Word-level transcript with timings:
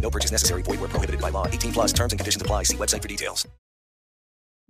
No 0.00 0.10
purchase 0.10 0.32
necessary. 0.32 0.62
Void 0.62 0.80
where 0.80 0.88
prohibited 0.88 1.20
by 1.20 1.28
law. 1.28 1.46
18 1.46 1.72
plus 1.72 1.92
terms 1.92 2.12
and 2.12 2.18
conditions 2.18 2.40
apply. 2.40 2.62
See 2.62 2.76
website 2.76 3.02
for 3.02 3.08
details. 3.08 3.46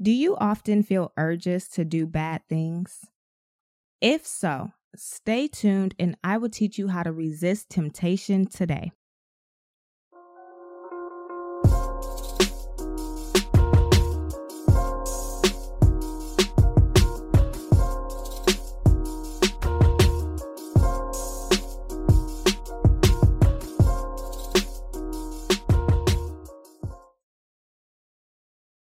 Do 0.00 0.12
you 0.12 0.36
often 0.36 0.84
feel 0.84 1.12
urges 1.16 1.66
to 1.70 1.84
do 1.84 2.06
bad 2.06 2.42
things? 2.48 3.06
If 4.00 4.24
so, 4.24 4.70
stay 4.94 5.48
tuned 5.48 5.96
and 5.98 6.16
I 6.22 6.38
will 6.38 6.50
teach 6.50 6.78
you 6.78 6.86
how 6.86 7.02
to 7.02 7.10
resist 7.10 7.68
temptation 7.68 8.46
today. 8.46 8.92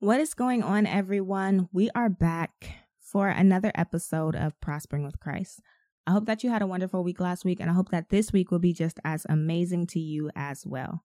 What 0.02 0.20
is 0.20 0.34
going 0.34 0.64
on, 0.64 0.88
everyone? 0.88 1.70
We 1.72 1.92
are 1.94 2.10
back 2.10 2.74
for 3.00 3.28
another 3.28 3.72
episode 3.76 4.36
of 4.36 4.60
Prospering 4.60 5.06
with 5.06 5.20
Christ. 5.20 5.62
I 6.08 6.12
hope 6.14 6.26
that 6.26 6.44
you 6.44 6.50
had 6.50 6.64
a 6.64 6.68
wonderful 6.68 7.04
week 7.04 7.20
last 7.20 7.46
week, 7.46 7.60
and 7.60 7.70
I 7.70 7.74
hope 7.76 7.90
that 7.90 8.10
this 8.10 8.34
week 8.34 8.50
will 8.50 8.58
be 8.58 8.74
just 8.74 9.00
as 9.06 9.28
amazing 9.30 9.86
to 9.92 10.00
you 10.00 10.32
as 10.36 10.66
well. 10.66 11.04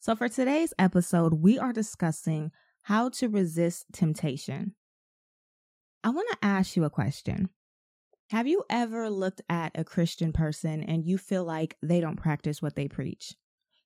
So, 0.00 0.16
for 0.16 0.30
today's 0.30 0.72
episode, 0.78 1.34
we 1.34 1.58
are 1.58 1.74
discussing 1.74 2.50
how 2.84 3.10
to 3.10 3.28
resist 3.28 3.88
temptation. 3.92 4.74
I 6.02 6.08
want 6.08 6.30
to 6.30 6.38
ask 6.40 6.76
you 6.76 6.84
a 6.84 6.90
question. 6.90 7.50
Have 8.30 8.46
you 8.46 8.64
ever 8.70 9.10
looked 9.10 9.42
at 9.50 9.72
a 9.74 9.84
Christian 9.84 10.32
person 10.32 10.82
and 10.82 11.04
you 11.04 11.18
feel 11.18 11.44
like 11.44 11.76
they 11.82 12.00
don't 12.00 12.16
practice 12.16 12.62
what 12.62 12.74
they 12.74 12.88
preach? 12.88 13.34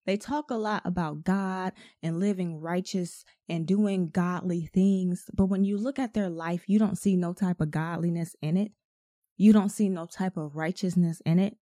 They 0.08 0.16
talk 0.16 0.50
a 0.50 0.54
lot 0.54 0.80
about 0.86 1.22
God 1.22 1.74
and 2.02 2.18
living 2.18 2.62
righteous 2.62 3.26
and 3.46 3.66
doing 3.66 4.08
godly 4.08 4.64
things. 4.64 5.26
But 5.34 5.50
when 5.50 5.64
you 5.64 5.76
look 5.76 5.98
at 5.98 6.14
their 6.14 6.30
life, 6.30 6.64
you 6.66 6.78
don't 6.78 6.96
see 6.96 7.14
no 7.14 7.34
type 7.34 7.60
of 7.60 7.70
godliness 7.70 8.34
in 8.40 8.56
it. 8.56 8.72
You 9.36 9.52
don't 9.52 9.68
see 9.68 9.90
no 9.90 10.06
type 10.06 10.38
of 10.38 10.56
righteousness 10.56 11.20
in 11.26 11.38
it. 11.38 11.58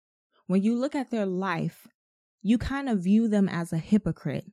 When 0.46 0.62
you 0.62 0.74
look 0.74 0.94
at 0.94 1.10
their 1.10 1.26
life, 1.26 1.86
you 2.40 2.56
kind 2.56 2.88
of 2.88 3.00
view 3.00 3.28
them 3.28 3.46
as 3.46 3.74
a 3.74 3.76
hypocrite, 3.78 4.46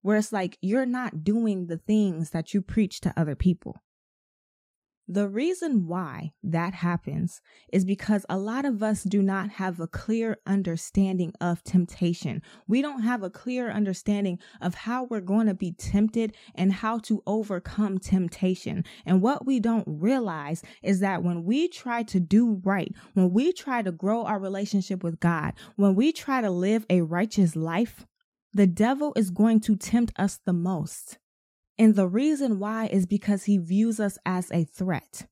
where 0.00 0.16
it's 0.16 0.32
like 0.32 0.56
you're 0.62 0.86
not 0.86 1.22
doing 1.22 1.66
the 1.66 1.76
things 1.76 2.30
that 2.30 2.54
you 2.54 2.62
preach 2.62 3.02
to 3.02 3.12
other 3.18 3.34
people. 3.34 3.76
The 5.08 5.28
reason 5.28 5.86
why 5.86 6.32
that 6.42 6.74
happens 6.74 7.40
is 7.72 7.84
because 7.84 8.26
a 8.28 8.38
lot 8.38 8.64
of 8.64 8.82
us 8.82 9.04
do 9.04 9.22
not 9.22 9.50
have 9.50 9.78
a 9.78 9.86
clear 9.86 10.38
understanding 10.46 11.32
of 11.40 11.62
temptation. 11.62 12.42
We 12.66 12.82
don't 12.82 13.02
have 13.02 13.22
a 13.22 13.30
clear 13.30 13.70
understanding 13.70 14.40
of 14.60 14.74
how 14.74 15.04
we're 15.04 15.20
going 15.20 15.46
to 15.46 15.54
be 15.54 15.70
tempted 15.70 16.34
and 16.56 16.72
how 16.72 16.98
to 17.00 17.22
overcome 17.24 17.98
temptation. 17.98 18.84
And 19.04 19.22
what 19.22 19.46
we 19.46 19.60
don't 19.60 19.86
realize 19.86 20.64
is 20.82 20.98
that 21.00 21.22
when 21.22 21.44
we 21.44 21.68
try 21.68 22.02
to 22.02 22.18
do 22.18 22.60
right, 22.64 22.92
when 23.14 23.30
we 23.30 23.52
try 23.52 23.82
to 23.82 23.92
grow 23.92 24.24
our 24.24 24.40
relationship 24.40 25.04
with 25.04 25.20
God, 25.20 25.52
when 25.76 25.94
we 25.94 26.10
try 26.10 26.40
to 26.40 26.50
live 26.50 26.84
a 26.90 27.02
righteous 27.02 27.54
life, 27.54 28.04
the 28.52 28.66
devil 28.66 29.12
is 29.14 29.30
going 29.30 29.60
to 29.60 29.76
tempt 29.76 30.14
us 30.18 30.40
the 30.44 30.52
most. 30.52 31.18
And 31.78 31.94
the 31.94 32.08
reason 32.08 32.58
why 32.58 32.86
is 32.86 33.06
because 33.06 33.44
he 33.44 33.58
views 33.58 34.00
us 34.00 34.18
as 34.24 34.50
a 34.50 34.64
threat. 34.64 35.26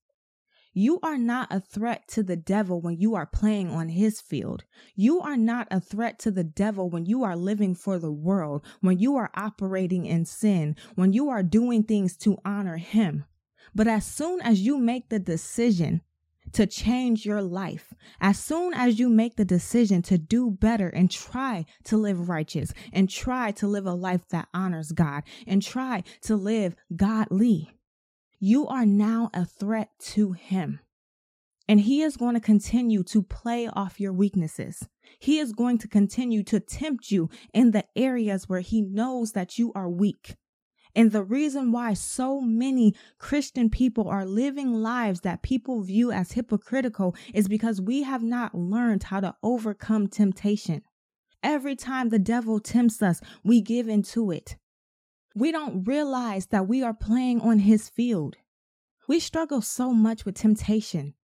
You 0.77 0.99
are 1.05 1.17
not 1.17 1.53
a 1.53 1.61
threat 1.61 2.09
to 2.09 2.25
the 2.25 2.37
devil 2.37 2.81
when 2.81 2.99
you 2.99 3.15
are 3.15 3.27
playing 3.27 3.71
on 3.71 3.91
his 3.91 4.21
field. 4.21 4.65
You 4.97 5.21
are 5.21 5.37
not 5.37 5.69
a 5.71 5.81
threat 5.81 6.19
to 6.21 6.33
the 6.33 6.43
devil 6.43 6.91
when 6.91 7.07
you 7.07 7.23
are 7.23 7.37
living 7.37 7.77
for 7.77 7.99
the 7.99 8.11
world, 8.11 8.65
when 8.81 8.99
you 8.99 9.15
are 9.17 9.31
operating 9.35 10.05
in 10.05 10.25
sin, 10.25 10.75
when 10.97 11.13
you 11.13 11.29
are 11.29 11.45
doing 11.45 11.85
things 11.85 12.17
to 12.19 12.39
honor 12.45 12.77
him. 12.79 13.25
But 13.73 13.87
as 13.87 14.05
soon 14.05 14.41
as 14.41 14.63
you 14.63 14.77
make 14.77 15.11
the 15.11 15.21
decision 15.21 16.03
to 16.55 16.67
change 16.67 17.27
your 17.27 17.43
life. 17.43 17.93
As 18.21 18.39
soon 18.39 18.75
as 18.75 18.99
you 18.99 19.09
make 19.09 19.37
the 19.37 19.45
decision 19.45 20.03
to 20.03 20.19
do 20.19 20.51
better 20.51 20.89
and 20.89 21.11
try 21.11 21.67
to 21.85 21.97
live 21.97 22.29
righteous 22.29 22.73
and 22.93 23.11
try 23.11 23.51
to 23.53 23.67
live 23.67 23.87
a 23.87 23.93
life 23.93 24.27
that 24.31 24.49
honors 24.55 24.93
God 24.93 25.25
and 25.47 25.63
try 25.63 26.03
to 26.23 26.37
live 26.37 26.75
godly, 26.95 27.71
you 28.41 28.67
are 28.67 28.87
now 28.87 29.31
a 29.35 29.45
threat 29.45 29.91
to 30.01 30.33
Him. 30.33 30.81
And 31.69 31.81
He 31.81 32.03
is 32.03 32.17
going 32.17 32.35
to 32.35 32.41
continue 32.41 33.03
to 33.05 33.23
play 33.23 33.69
off 33.69 34.01
your 34.01 34.13
weaknesses. 34.13 34.87
He 35.19 35.39
is 35.39 35.53
going 35.53 35.79
to 35.79 35.89
continue 35.89 36.43
to 36.45 36.61
tempt 36.61 37.11
you 37.11 37.31
in 37.53 37.71
the 37.71 37.85
areas 37.97 38.49
where 38.49 38.61
He 38.61 38.83
knows 38.83 39.33
that 39.33 39.59
you 39.59 39.73
are 39.75 39.89
weak. 39.89 40.37
And 40.97 41.11
the 41.11 41.25
reason 41.25 41.73
why 41.73 41.95
so 41.95 42.41
many 42.41 42.95
Christian 43.19 43.69
people 43.69 44.09
are 44.09 44.25
living 44.25 44.75
lives 44.75 45.21
that 45.23 45.43
people 45.43 45.83
view 45.83 46.13
as 46.13 46.33
hypocritical 46.33 47.17
is 47.33 47.49
because 47.49 47.81
we 47.81 48.05
have 48.05 48.23
not 48.23 48.55
learned 48.55 49.05
how 49.05 49.21
to 49.21 49.35
overcome 49.43 50.07
temptation. 50.07 50.83
Every 51.43 51.77
time 51.77 52.09
the 52.09 52.19
devil 52.19 52.61
tempts 52.61 53.03
us, 53.03 53.21
we 53.43 53.61
give 53.61 53.89
into 53.89 54.31
it. 54.31 54.57
We 55.35 55.51
don't 55.51 55.85
realize 55.85 56.47
that 56.47 56.69
we 56.69 56.83
are 56.83 56.95
playing 56.95 57.41
on 57.41 57.59
his 57.59 57.89
field. 57.89 58.37
We 59.09 59.19
struggle 59.19 59.61
so 59.61 59.93
much 59.93 60.25
with 60.25 60.37
temptation 60.37 61.15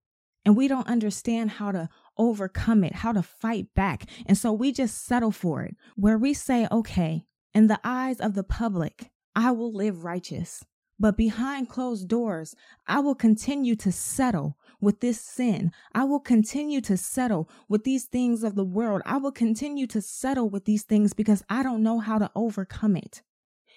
and 0.45 0.57
we 0.57 0.69
don't 0.69 0.89
understand 0.89 1.53
how 1.53 1.73
to 1.73 1.89
overcome 2.17 2.83
it, 2.85 2.97
how 2.97 3.13
to 3.13 3.23
fight 3.23 3.67
back. 3.75 4.05
And 4.27 4.37
so 4.37 4.53
we 4.53 4.73
just 4.73 5.07
settle 5.07 5.31
for 5.31 5.63
it, 5.63 5.77
where 5.97 6.19
we 6.19 6.35
say, 6.35 6.67
okay, 6.71 7.25
in 7.55 7.69
the 7.69 7.81
eyes 7.85 8.21
of 8.21 8.35
the 8.35 8.45
public, 8.45 9.11
I 9.35 9.53
will 9.53 9.73
live 9.73 10.05
righteous. 10.05 10.65
But 10.99 11.17
behind 11.17 11.71
closed 11.71 12.09
doors, 12.09 12.55
I 12.87 13.01
will 13.01 13.15
continue 13.15 13.75
to 13.77 13.91
settle 13.91 14.59
with 14.83 15.01
this 15.01 15.19
sin. 15.19 15.73
I 15.95 16.05
will 16.05 16.21
continue 16.21 16.83
to 16.83 16.97
settle 16.97 17.49
with 17.69 17.85
these 17.85 18.05
things 18.05 18.45
of 18.45 18.55
the 18.55 18.65
world. 18.65 19.01
I 19.07 19.17
will 19.17 19.33
continue 19.33 19.87
to 19.89 20.03
settle 20.03 20.51
with 20.51 20.67
these 20.67 20.83
things 20.83 21.15
because 21.15 21.43
I 21.49 21.63
don't 21.63 21.83
know 21.83 22.01
how 22.01 22.19
to 22.19 22.31
overcome 22.35 22.97
it. 22.97 23.23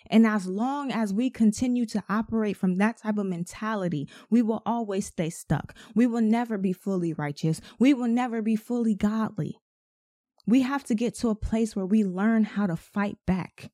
And 0.08 0.28
as 0.28 0.48
long 0.48 0.92
as 0.92 1.14
we 1.14 1.30
continue 1.30 1.86
to 1.88 2.04
operate 2.10 2.58
from 2.58 2.76
that 2.76 2.98
type 2.98 3.18
of 3.18 3.26
mentality, 3.26 4.10
we 4.30 4.42
will 4.42 4.62
always 4.66 5.06
stay 5.06 5.30
stuck. 5.30 5.74
We 5.96 6.08
will 6.08 6.22
never 6.22 6.58
be 6.58 6.74
fully 6.74 7.14
righteous. 7.14 7.62
We 7.80 7.94
will 7.94 8.10
never 8.10 8.42
be 8.42 8.58
fully 8.58 8.96
godly. 8.96 9.60
We 10.46 10.62
have 10.64 10.84
to 10.86 10.96
get 10.96 11.16
to 11.16 11.30
a 11.30 11.36
place 11.36 11.74
where 11.74 11.86
we 11.86 12.04
learn 12.04 12.44
how 12.44 12.68
to 12.68 12.76
fight 12.76 13.18
back. 13.26 13.72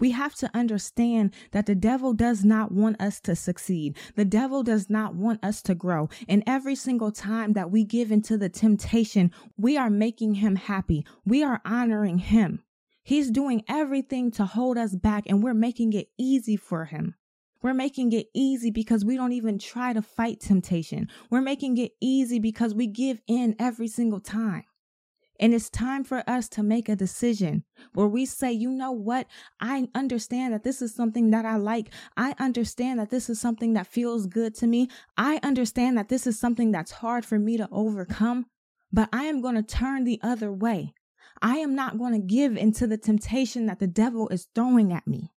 We 0.00 0.10
have 0.10 0.34
to 0.36 0.50
understand 0.54 1.32
that 1.52 1.66
the 1.66 1.74
devil 1.74 2.12
does 2.12 2.44
not 2.44 2.72
want 2.72 3.00
us 3.00 3.20
to 3.20 3.36
succeed. 3.36 3.96
The 4.16 4.24
devil 4.24 4.62
does 4.62 4.90
not 4.90 5.14
want 5.14 5.44
us 5.44 5.62
to 5.62 5.74
grow. 5.74 6.08
And 6.28 6.42
every 6.46 6.74
single 6.74 7.12
time 7.12 7.52
that 7.52 7.70
we 7.70 7.84
give 7.84 8.10
into 8.10 8.36
the 8.36 8.48
temptation, 8.48 9.30
we 9.56 9.76
are 9.76 9.90
making 9.90 10.34
him 10.34 10.56
happy. 10.56 11.06
We 11.24 11.44
are 11.44 11.60
honoring 11.64 12.18
him. 12.18 12.62
He's 13.04 13.30
doing 13.30 13.62
everything 13.68 14.30
to 14.32 14.46
hold 14.46 14.78
us 14.78 14.96
back 14.96 15.24
and 15.26 15.42
we're 15.42 15.54
making 15.54 15.92
it 15.92 16.08
easy 16.18 16.56
for 16.56 16.86
him. 16.86 17.14
We're 17.62 17.74
making 17.74 18.12
it 18.12 18.26
easy 18.34 18.70
because 18.70 19.04
we 19.04 19.16
don't 19.16 19.32
even 19.32 19.58
try 19.58 19.92
to 19.92 20.02
fight 20.02 20.40
temptation. 20.40 21.08
We're 21.30 21.40
making 21.40 21.78
it 21.78 21.92
easy 22.00 22.38
because 22.38 22.74
we 22.74 22.86
give 22.86 23.20
in 23.26 23.56
every 23.58 23.88
single 23.88 24.20
time. 24.20 24.64
And 25.40 25.52
it's 25.52 25.68
time 25.68 26.04
for 26.04 26.22
us 26.28 26.48
to 26.50 26.62
make 26.62 26.88
a 26.88 26.96
decision 26.96 27.64
where 27.92 28.06
we 28.06 28.24
say, 28.24 28.52
you 28.52 28.70
know 28.70 28.92
what? 28.92 29.26
I 29.60 29.88
understand 29.94 30.54
that 30.54 30.62
this 30.62 30.80
is 30.80 30.94
something 30.94 31.30
that 31.30 31.44
I 31.44 31.56
like. 31.56 31.92
I 32.16 32.34
understand 32.38 33.00
that 33.00 33.10
this 33.10 33.28
is 33.28 33.40
something 33.40 33.72
that 33.74 33.88
feels 33.88 34.26
good 34.26 34.54
to 34.56 34.66
me. 34.66 34.88
I 35.16 35.40
understand 35.42 35.98
that 35.98 36.08
this 36.08 36.26
is 36.26 36.38
something 36.38 36.70
that's 36.70 36.92
hard 36.92 37.24
for 37.24 37.38
me 37.38 37.56
to 37.56 37.68
overcome, 37.72 38.46
but 38.92 39.08
I 39.12 39.24
am 39.24 39.40
going 39.40 39.56
to 39.56 39.62
turn 39.62 40.04
the 40.04 40.20
other 40.22 40.52
way. 40.52 40.94
I 41.42 41.56
am 41.56 41.74
not 41.74 41.98
going 41.98 42.12
to 42.12 42.26
give 42.26 42.56
into 42.56 42.86
the 42.86 42.96
temptation 42.96 43.66
that 43.66 43.80
the 43.80 43.88
devil 43.88 44.28
is 44.28 44.46
throwing 44.54 44.92
at 44.92 45.06
me. 45.06 45.30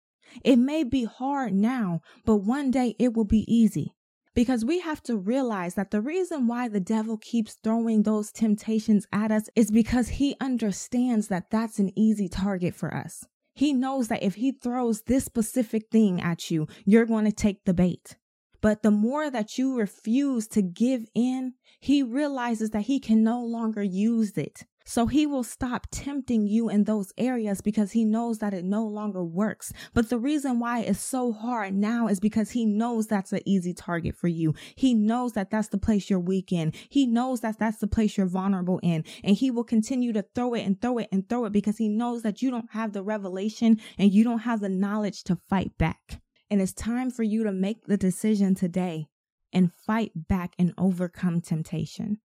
It 0.43 0.57
may 0.57 0.83
be 0.83 1.05
hard 1.05 1.53
now, 1.53 2.01
but 2.25 2.37
one 2.37 2.69
day 2.69 2.95
it 2.99 3.13
will 3.13 3.25
be 3.25 3.45
easy 3.47 3.94
because 4.35 4.65
we 4.65 4.79
have 4.81 5.01
to 5.03 5.17
realize 5.17 5.73
that 5.75 5.91
the 5.91 6.01
reason 6.01 6.45
why 6.45 6.67
the 6.67 6.79
devil 6.81 7.17
keeps 7.17 7.57
throwing 7.63 8.03
those 8.03 8.31
temptations 8.31 9.07
at 9.11 9.31
us 9.31 9.49
is 9.55 9.71
because 9.71 10.09
he 10.09 10.35
understands 10.39 11.29
that 11.29 11.49
that's 11.49 11.79
an 11.79 11.97
easy 11.97 12.27
target 12.27 12.75
for 12.75 12.93
us. 12.93 13.25
He 13.53 13.71
knows 13.71 14.09
that 14.09 14.21
if 14.21 14.35
he 14.35 14.51
throws 14.51 15.03
this 15.03 15.23
specific 15.23 15.83
thing 15.89 16.21
at 16.21 16.51
you, 16.51 16.67
you're 16.83 17.05
going 17.05 17.23
to 17.23 17.31
take 17.31 17.63
the 17.63 17.73
bait. 17.73 18.17
But 18.65 18.81
the 18.81 18.89
more 18.89 19.29
that 19.29 19.59
you 19.59 19.77
refuse 19.77 20.47
to 20.47 20.63
give 20.63 21.05
in, 21.13 21.53
he 21.79 22.01
realizes 22.01 22.71
that 22.71 22.87
he 22.87 22.99
can 22.99 23.23
no 23.23 23.39
longer 23.39 23.83
use 23.83 24.39
it. 24.39 24.63
So 24.83 25.05
he 25.05 25.27
will 25.27 25.43
stop 25.43 25.85
tempting 25.91 26.47
you 26.47 26.67
in 26.69 26.85
those 26.85 27.13
areas 27.15 27.61
because 27.61 27.91
he 27.91 28.03
knows 28.03 28.39
that 28.39 28.55
it 28.55 28.65
no 28.65 28.83
longer 28.83 29.23
works. 29.23 29.71
But 29.93 30.09
the 30.09 30.17
reason 30.17 30.57
why 30.57 30.79
it's 30.79 30.99
so 30.99 31.31
hard 31.31 31.75
now 31.75 32.07
is 32.07 32.19
because 32.19 32.49
he 32.49 32.65
knows 32.65 33.05
that's 33.05 33.31
an 33.31 33.41
easy 33.45 33.75
target 33.75 34.15
for 34.15 34.29
you. 34.29 34.55
He 34.75 34.95
knows 34.95 35.33
that 35.33 35.51
that's 35.51 35.67
the 35.67 35.77
place 35.77 36.09
you're 36.09 36.19
weak 36.19 36.51
in. 36.51 36.73
He 36.89 37.05
knows 37.05 37.41
that 37.41 37.59
that's 37.59 37.77
the 37.77 37.87
place 37.87 38.17
you're 38.17 38.25
vulnerable 38.25 38.79
in. 38.81 39.03
And 39.23 39.35
he 39.35 39.51
will 39.51 39.63
continue 39.63 40.11
to 40.13 40.25
throw 40.33 40.55
it 40.55 40.65
and 40.65 40.81
throw 40.81 40.97
it 40.97 41.09
and 41.11 41.29
throw 41.29 41.45
it 41.45 41.53
because 41.53 41.77
he 41.77 41.87
knows 41.87 42.23
that 42.23 42.41
you 42.41 42.49
don't 42.49 42.71
have 42.71 42.93
the 42.93 43.03
revelation 43.03 43.79
and 43.99 44.11
you 44.11 44.23
don't 44.23 44.39
have 44.39 44.59
the 44.59 44.69
knowledge 44.69 45.23
to 45.25 45.37
fight 45.49 45.77
back. 45.77 46.23
And 46.49 46.61
it's 46.61 46.73
time 46.73 47.09
for 47.09 47.23
you 47.23 47.43
to 47.43 47.51
make 47.51 47.85
the 47.85 47.97
decision 47.97 48.55
today 48.55 49.07
and 49.51 49.73
fight 49.73 50.11
back 50.27 50.53
and 50.59 50.73
overcome 50.77 51.41
temptation. 51.41 52.19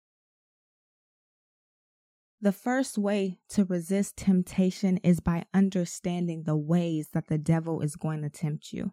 The 2.43 2.53
first 2.53 2.97
way 2.97 3.39
to 3.51 3.65
resist 3.65 4.17
temptation 4.17 4.97
is 4.99 5.21
by 5.21 5.45
understanding 5.53 6.45
the 6.45 6.57
ways 6.57 7.09
that 7.13 7.29
the 7.29 7.39
devil 7.39 7.83
is 7.83 7.97
going 7.97 8.23
to 8.23 8.31
tempt 8.31 8.73
you. 8.73 8.93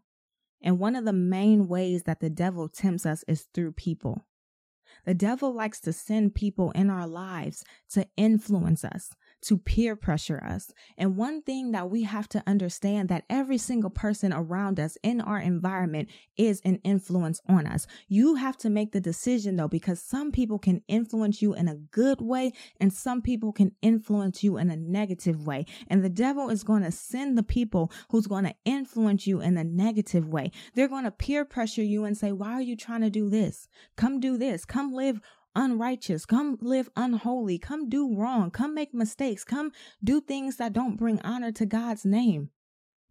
And 0.61 0.79
one 0.79 0.95
of 0.95 1.05
the 1.05 1.13
main 1.13 1.67
ways 1.67 2.03
that 2.03 2.19
the 2.19 2.29
devil 2.29 2.67
tempts 2.67 3.05
us 3.05 3.23
is 3.27 3.47
through 3.53 3.73
people. 3.73 4.25
The 5.05 5.13
devil 5.13 5.53
likes 5.53 5.79
to 5.81 5.93
send 5.93 6.35
people 6.35 6.71
in 6.71 6.89
our 6.89 7.07
lives 7.07 7.63
to 7.91 8.07
influence 8.17 8.83
us, 8.83 9.11
to 9.41 9.57
peer 9.57 9.95
pressure 9.95 10.43
us. 10.43 10.73
And 10.97 11.17
one 11.17 11.41
thing 11.41 11.71
that 11.71 11.89
we 11.89 12.03
have 12.03 12.27
to 12.29 12.43
understand 12.47 13.09
that 13.09 13.25
every 13.29 13.57
single 13.57 13.89
person 13.89 14.33
around 14.33 14.79
us 14.79 14.97
in 15.03 15.21
our 15.21 15.39
environment 15.39 16.09
is 16.37 16.61
an 16.65 16.79
influence 16.83 17.41
on 17.47 17.67
us. 17.67 17.87
You 18.07 18.35
have 18.35 18.57
to 18.57 18.69
make 18.69 18.91
the 18.91 19.01
decision 19.01 19.55
though, 19.55 19.67
because 19.67 20.01
some 20.01 20.31
people 20.31 20.59
can 20.59 20.81
influence 20.87 21.41
you 21.41 21.53
in 21.53 21.67
a 21.67 21.75
good 21.75 22.21
way 22.21 22.51
and 22.79 22.91
some 22.91 23.21
people 23.21 23.51
can 23.51 23.73
influence 23.81 24.43
you 24.43 24.57
in 24.57 24.69
a 24.69 24.75
negative 24.75 25.45
way. 25.45 25.65
And 25.87 26.03
the 26.03 26.09
devil 26.09 26.49
is 26.49 26.63
going 26.63 26.83
to 26.83 26.91
send 26.91 27.37
the 27.37 27.43
people 27.43 27.91
who's 28.09 28.27
going 28.27 28.45
to 28.45 28.55
influence 28.65 29.27
you 29.27 29.41
in 29.41 29.57
a 29.57 29.63
negative 29.63 30.27
way. 30.27 30.51
They're 30.73 30.87
going 30.87 31.05
to 31.05 31.11
peer 31.11 31.45
pressure 31.45 31.83
you 31.83 32.05
and 32.05 32.17
say, 32.17 32.31
why 32.31 32.53
are 32.53 32.61
you 32.61 32.75
trying 32.75 33.01
to 33.01 33.09
do 33.09 33.29
this? 33.29 33.67
Come 33.95 34.19
do 34.19 34.37
this. 34.37 34.65
Come 34.65 34.91
live 34.93 35.21
unrighteous. 35.57 36.25
Come 36.25 36.57
live 36.61 36.89
unholy. 36.95 37.57
Come 37.57 37.89
do 37.89 38.15
wrong. 38.15 38.51
Come 38.51 38.73
make 38.73 38.93
mistakes. 38.93 39.43
Come 39.43 39.71
do 40.01 40.21
things 40.21 40.55
that 40.57 40.71
don't 40.71 40.95
bring 40.95 41.19
honor 41.21 41.51
to 41.53 41.65
God's 41.65 42.05
name. 42.05 42.51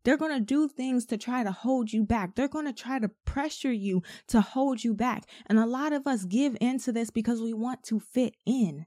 They're 0.04 0.16
going 0.16 0.38
to 0.38 0.40
do 0.40 0.69
things 0.69 1.04
to 1.06 1.19
try 1.19 1.43
to 1.43 1.50
hold 1.50 1.93
you 1.93 2.04
back. 2.04 2.37
They're 2.37 2.46
going 2.46 2.66
to 2.66 2.72
try 2.72 3.00
to 3.00 3.10
pressure 3.25 3.72
you 3.72 4.04
to 4.28 4.40
hold 4.40 4.84
you 4.84 4.94
back. 4.94 5.25
And 5.46 5.58
a 5.58 5.66
lot 5.66 5.93
of 5.93 6.06
us 6.06 6.25
give 6.25 6.56
into 6.60 6.93
this 6.93 7.10
because 7.10 7.43
we 7.43 7.52
want 7.52 7.82
to 7.87 7.98
fit 7.98 8.37
in. 8.46 8.87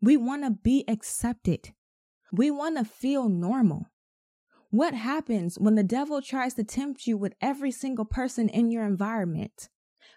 We 0.00 0.16
want 0.16 0.44
to 0.44 0.50
be 0.50 0.84
accepted. 0.86 1.72
We 2.30 2.52
want 2.52 2.78
to 2.78 2.84
feel 2.84 3.28
normal. 3.28 3.86
What 4.70 4.94
happens 4.94 5.58
when 5.58 5.74
the 5.74 5.82
devil 5.82 6.22
tries 6.22 6.54
to 6.54 6.62
tempt 6.62 7.06
you 7.06 7.16
with 7.16 7.34
every 7.40 7.72
single 7.72 8.04
person 8.04 8.48
in 8.48 8.70
your 8.70 8.84
environment? 8.84 9.68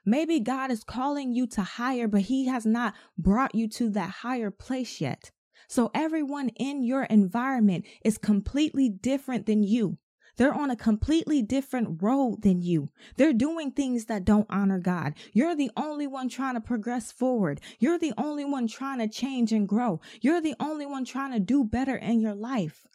Maybe 0.06 0.40
God 0.40 0.72
is 0.72 0.84
calling 0.84 1.34
you 1.34 1.46
to 1.48 1.62
higher, 1.62 2.08
but 2.08 2.22
He 2.22 2.48
has 2.48 2.66
not 2.66 2.94
brought 3.18 3.54
you 3.54 3.68
to 3.70 3.90
that 3.92 4.10
higher 4.10 4.52
place 4.52 5.00
yet. 5.00 5.32
So 5.68 5.92
everyone 5.94 6.50
in 6.50 6.84
your 6.84 7.04
environment 7.04 7.86
is 8.04 8.18
completely 8.18 8.90
different 8.90 9.46
than 9.46 9.64
you. 9.64 9.98
They're 10.38 10.54
on 10.54 10.72
a 10.72 10.76
completely 10.76 11.42
different 11.42 12.02
road 12.02 12.42
than 12.42 12.62
you. 12.62 12.90
They're 13.18 13.34
doing 13.34 13.72
things 13.72 14.06
that 14.06 14.26
don't 14.26 14.48
honor 14.50 14.80
God. 14.80 15.14
You're 15.34 15.56
the 15.56 15.72
only 15.78 16.08
one 16.08 16.30
trying 16.30 16.56
to 16.56 16.62
progress 16.62 17.12
forward. 17.12 17.62
You're 17.80 18.00
the 18.00 18.14
only 18.18 18.46
one 18.46 18.68
trying 18.68 19.00
to 19.00 19.08
change 19.08 19.52
and 19.52 19.68
grow. 19.68 20.02
You're 20.22 20.42
the 20.42 20.56
only 20.60 20.86
one 20.86 21.06
trying 21.06 21.34
to 21.34 21.40
do 21.40 21.64
better 21.64 21.96
in 21.96 22.22
your 22.22 22.34
life. 22.34 22.88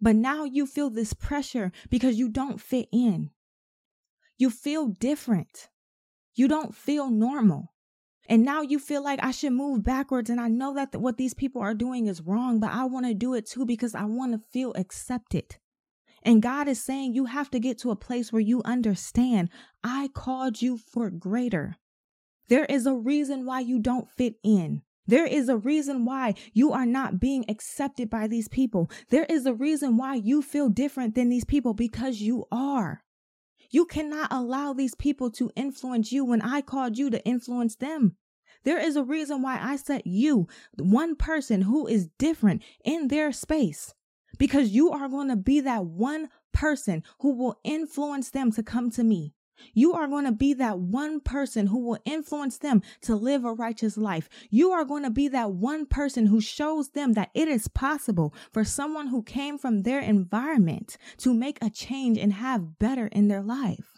But 0.00 0.16
now 0.16 0.44
you 0.44 0.66
feel 0.66 0.90
this 0.90 1.12
pressure 1.12 1.72
because 1.90 2.18
you 2.18 2.28
don't 2.28 2.60
fit 2.60 2.88
in. 2.92 3.30
You 4.36 4.50
feel 4.50 4.88
different. 4.88 5.68
You 6.38 6.46
don't 6.46 6.72
feel 6.72 7.10
normal. 7.10 7.72
And 8.28 8.44
now 8.44 8.62
you 8.62 8.78
feel 8.78 9.02
like 9.02 9.18
I 9.20 9.32
should 9.32 9.54
move 9.54 9.82
backwards. 9.82 10.30
And 10.30 10.40
I 10.40 10.46
know 10.46 10.72
that 10.74 10.94
what 10.94 11.16
these 11.16 11.34
people 11.34 11.60
are 11.60 11.74
doing 11.74 12.06
is 12.06 12.20
wrong, 12.20 12.60
but 12.60 12.70
I 12.70 12.84
want 12.84 13.06
to 13.06 13.14
do 13.14 13.34
it 13.34 13.44
too 13.44 13.66
because 13.66 13.92
I 13.92 14.04
want 14.04 14.32
to 14.32 14.48
feel 14.52 14.72
accepted. 14.76 15.56
And 16.22 16.40
God 16.40 16.68
is 16.68 16.80
saying 16.80 17.14
you 17.14 17.24
have 17.24 17.50
to 17.50 17.58
get 17.58 17.78
to 17.78 17.90
a 17.90 17.96
place 17.96 18.32
where 18.32 18.40
you 18.40 18.62
understand 18.64 19.50
I 19.82 20.10
called 20.14 20.62
you 20.62 20.78
for 20.78 21.10
greater. 21.10 21.74
There 22.48 22.66
is 22.66 22.86
a 22.86 22.94
reason 22.94 23.44
why 23.44 23.58
you 23.60 23.80
don't 23.80 24.08
fit 24.08 24.34
in. 24.44 24.82
There 25.08 25.26
is 25.26 25.48
a 25.48 25.56
reason 25.56 26.04
why 26.04 26.34
you 26.52 26.72
are 26.72 26.86
not 26.86 27.18
being 27.18 27.46
accepted 27.48 28.08
by 28.08 28.28
these 28.28 28.46
people. 28.46 28.92
There 29.10 29.24
is 29.24 29.44
a 29.44 29.54
reason 29.54 29.96
why 29.96 30.14
you 30.14 30.42
feel 30.42 30.68
different 30.68 31.16
than 31.16 31.30
these 31.30 31.44
people 31.44 31.74
because 31.74 32.20
you 32.20 32.44
are. 32.52 33.02
You 33.70 33.84
cannot 33.84 34.32
allow 34.32 34.72
these 34.72 34.94
people 34.94 35.30
to 35.32 35.50
influence 35.54 36.10
you 36.10 36.24
when 36.24 36.42
I 36.42 36.60
called 36.62 36.96
you 36.96 37.10
to 37.10 37.24
influence 37.24 37.76
them. 37.76 38.16
There 38.64 38.78
is 38.78 38.96
a 38.96 39.04
reason 39.04 39.42
why 39.42 39.58
I 39.60 39.76
set 39.76 40.06
you, 40.06 40.48
one 40.78 41.16
person 41.16 41.62
who 41.62 41.86
is 41.86 42.08
different 42.18 42.62
in 42.84 43.08
their 43.08 43.32
space, 43.32 43.94
because 44.38 44.70
you 44.70 44.90
are 44.90 45.08
going 45.08 45.28
to 45.28 45.36
be 45.36 45.60
that 45.60 45.84
one 45.84 46.28
person 46.52 47.02
who 47.20 47.34
will 47.34 47.60
influence 47.62 48.30
them 48.30 48.50
to 48.52 48.62
come 48.62 48.90
to 48.90 49.04
me. 49.04 49.34
You 49.74 49.92
are 49.94 50.06
going 50.06 50.24
to 50.24 50.32
be 50.32 50.54
that 50.54 50.78
one 50.78 51.20
person 51.20 51.66
who 51.68 51.78
will 51.78 51.98
influence 52.04 52.58
them 52.58 52.82
to 53.02 53.16
live 53.16 53.44
a 53.44 53.52
righteous 53.52 53.96
life. 53.96 54.28
You 54.50 54.70
are 54.70 54.84
going 54.84 55.02
to 55.02 55.10
be 55.10 55.28
that 55.28 55.52
one 55.52 55.86
person 55.86 56.26
who 56.26 56.40
shows 56.40 56.90
them 56.90 57.14
that 57.14 57.30
it 57.34 57.48
is 57.48 57.68
possible 57.68 58.34
for 58.52 58.64
someone 58.64 59.08
who 59.08 59.22
came 59.22 59.58
from 59.58 59.82
their 59.82 60.00
environment 60.00 60.96
to 61.18 61.34
make 61.34 61.58
a 61.62 61.70
change 61.70 62.18
and 62.18 62.32
have 62.32 62.78
better 62.78 63.06
in 63.08 63.28
their 63.28 63.42
life. 63.42 63.97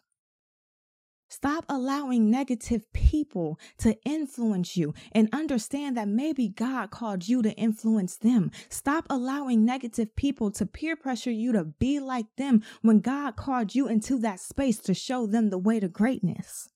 Stop 1.31 1.65
allowing 1.69 2.29
negative 2.29 2.93
people 2.93 3.59
to 3.79 3.97
influence 4.05 4.77
you 4.77 4.93
and 5.13 5.29
understand 5.33 5.97
that 5.97 6.09
maybe 6.09 6.49
God 6.49 6.91
called 6.91 7.29
you 7.29 7.41
to 7.43 7.53
influence 7.53 8.17
them. 8.17 8.51
Stop 8.69 9.07
allowing 9.09 9.65
negative 9.65 10.17
people 10.17 10.51
to 10.51 10.67
peer 10.67 10.97
pressure 10.97 11.31
you 11.31 11.53
to 11.53 11.65
be 11.65 12.01
like 12.01 12.27
them 12.37 12.63
when 12.83 12.99
God 12.99 13.37
called 13.37 13.77
you 13.77 13.87
into 13.87 14.19
that 14.19 14.41
space 14.41 14.79
to 14.81 14.93
show 14.93 15.25
them 15.25 15.51
the 15.51 15.59
way 15.59 15.79
to 15.79 15.89
greatness. 15.89 16.69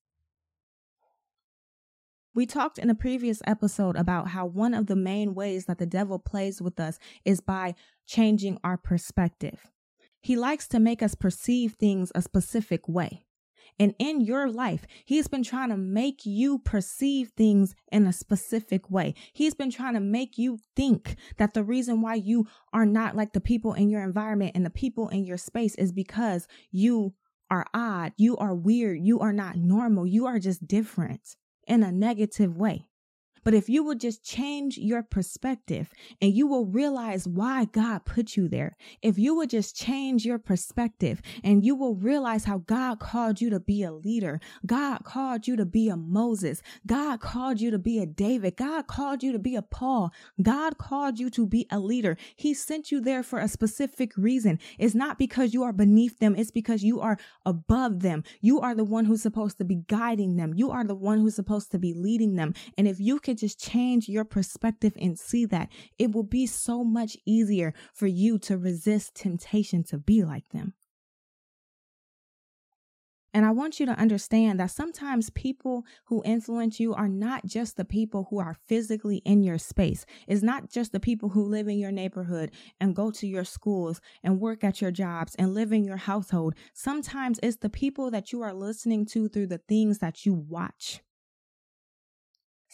We 2.33 2.47
talked 2.47 2.79
in 2.79 2.91
a 2.91 2.95
previous 2.95 3.43
episode 3.47 3.97
about 3.97 4.29
how 4.29 4.47
one 4.47 4.73
of 4.73 4.87
the 4.87 4.97
main 4.97 5.35
ways 5.35 5.67
that 5.67 5.79
the 5.79 5.87
devil 5.87 6.21
plays 6.21 6.63
with 6.63 6.79
us 6.79 7.01
is 7.25 7.41
by 7.41 7.75
changing 8.07 8.59
our 8.63 8.77
perspective. 8.77 9.73
He 10.21 10.37
likes 10.37 10.69
to 10.69 10.79
make 10.79 11.03
us 11.03 11.17
perceive 11.17 11.75
things 11.75 12.13
a 12.15 12.23
specific 12.23 12.89
way. 12.89 13.24
And 13.79 13.95
in 13.99 14.21
your 14.21 14.49
life, 14.49 14.87
he's 15.05 15.27
been 15.27 15.43
trying 15.43 15.71
to 15.71 15.77
make 15.77 16.25
you 16.25 16.59
perceive 16.59 17.31
things 17.37 17.75
in 17.91 18.07
a 18.07 18.13
specific 18.13 18.91
way. 18.91 19.15
He's 19.33 19.55
been 19.55 19.71
trying 19.71 19.95
to 19.95 20.01
make 20.01 20.39
you 20.39 20.59
think 20.77 21.17
that 21.39 21.55
the 21.55 21.65
reason 21.65 22.01
why 22.01 22.15
you 22.15 22.47
are 22.73 22.87
not 22.87 23.17
like 23.17 23.33
the 23.33 23.41
people 23.41 23.73
in 23.75 23.91
your 23.91 24.03
environment 24.03 24.53
and 24.55 24.65
the 24.65 24.71
people 24.71 25.09
in 25.09 25.25
your 25.25 25.39
space 25.39 25.75
is 25.75 25.93
because 25.93 26.47
you 26.71 27.15
are 27.51 27.67
odd, 27.75 28.13
you 28.17 28.37
are 28.37 28.55
weird, 28.55 29.01
you 29.01 29.21
are 29.21 29.33
not 29.33 29.57
normal, 29.57 30.07
you 30.07 30.27
are 30.27 30.39
just 30.39 30.67
different 30.67 31.37
in 31.67 31.83
a 31.83 31.93
negative 31.93 32.57
way. 32.57 32.87
But 33.45 33.55
if 33.55 33.69
you 33.69 33.85
will 33.85 33.95
just 33.95 34.25
change 34.25 34.79
your 34.79 35.03
perspective 35.03 35.91
and 36.21 36.35
you 36.35 36.47
will 36.47 36.65
realize 36.65 37.29
why 37.29 37.67
God 37.67 38.05
put 38.07 38.37
you 38.37 38.49
there, 38.49 38.77
if 39.03 39.19
you 39.19 39.35
will 39.35 39.47
just 39.47 39.77
change 39.77 40.25
your 40.25 40.39
perspective 40.39 41.21
and 41.43 41.65
you 41.65 41.75
will 41.75 41.95
realize 41.95 42.45
how 42.45 42.59
God 42.59 42.99
called 42.99 43.41
you 43.41 43.51
to 43.51 43.61
be 43.61 43.83
a 43.83 43.93
leader, 43.93 44.41
God 44.65 45.05
called 45.05 45.47
you 45.47 45.57
to 45.57 45.67
be 45.67 45.89
a 45.89 45.97
Moses, 45.97 46.63
God 46.87 47.21
called 47.21 47.61
you 47.61 47.71
to 47.71 47.79
be 47.79 47.99
a 47.99 48.07
David, 48.07 48.57
God 48.57 48.87
called 48.87 49.23
you 49.23 49.33
to 49.33 49.39
be 49.39 49.55
a 49.57 49.63
Paul, 49.63 50.13
God 50.43 50.79
called 50.79 51.19
you 51.19 51.29
to 51.31 51.47
be 51.47 51.67
a 51.71 51.79
leader. 51.79 52.17
He 52.35 52.55
sent 52.55 52.91
you 52.91 53.01
there 53.01 53.23
for 53.23 53.39
a 53.39 53.49
specific 53.49 54.17
reason. 54.17 54.59
It's 54.79 54.95
not 54.95 55.19
because 55.19 55.53
you 55.53 55.63
are 55.65 55.73
beneath 55.73 56.19
them, 56.19 56.35
it's 56.35 56.51
because 56.51 56.83
you 56.83 57.01
are 57.01 57.19
above 57.45 58.01
them. 58.01 58.25
You 58.41 58.61
are 58.61 58.75
the 58.75 58.85
one 58.85 59.05
who's 59.05 59.23
supposed 59.23 59.59
to 59.59 59.65
be 59.65 59.85
guiding 59.87 60.37
them, 60.37 60.55
you 60.55 60.71
are 60.71 60.85
the 60.85 60.95
one 60.95 61.19
who's 61.19 61.35
supposed 61.35 61.71
to 61.73 61.79
be 61.79 61.93
leading 61.93 62.37
them. 62.37 62.55
And 62.79 62.89
if 62.89 63.01
you 63.01 63.21
could 63.35 63.41
just 63.41 63.59
change 63.59 64.09
your 64.09 64.25
perspective 64.25 64.93
and 65.01 65.19
see 65.19 65.45
that, 65.47 65.69
it 65.99 66.13
will 66.13 66.23
be 66.23 66.47
so 66.47 66.85
much 66.85 67.17
easier 67.27 67.75
for 67.93 68.07
you 68.07 68.39
to 68.39 68.57
resist 68.57 69.17
temptation 69.17 69.83
to 69.83 69.99
be 69.99 70.23
like 70.23 70.49
them. 70.51 70.75
And 73.33 73.45
I 73.45 73.51
want 73.51 73.81
you 73.81 73.87
to 73.87 73.99
understand 73.99 74.61
that 74.61 74.71
sometimes 74.71 75.31
people 75.31 75.85
who 76.05 76.23
influence 76.25 76.79
you 76.79 76.95
are 76.95 77.09
not 77.09 77.45
just 77.45 77.77
the 77.77 77.85
people 77.85 78.29
who 78.31 78.39
are 78.39 78.57
physically 78.69 79.17
in 79.25 79.43
your 79.43 79.59
space. 79.59 80.07
It's 80.29 80.45
not 80.45 80.71
just 80.71 80.93
the 80.93 81.01
people 81.01 81.31
who 81.31 81.43
live 81.45 81.67
in 81.67 81.81
your 81.81 81.91
neighborhood 81.91 82.53
and 82.81 82.95
go 82.95 83.11
to 83.11 83.27
your 83.27 83.43
schools 83.43 84.01
and 84.23 84.39
work 84.39 84.63
at 84.63 84.81
your 84.81 84.93
jobs 84.93 85.35
and 85.35 85.53
live 85.53 85.73
in 85.73 85.83
your 85.83 85.97
household. 85.97 86.55
Sometimes 86.75 87.41
it's 87.43 87.57
the 87.57 87.69
people 87.69 88.13
that 88.13 88.31
you 88.31 88.41
are 88.43 88.55
listening 88.55 89.05
to 89.07 89.29
through 89.29 89.49
the 89.49 89.59
things 89.59 89.99
that 89.99 90.25
you 90.25 90.33
watch. 90.35 91.01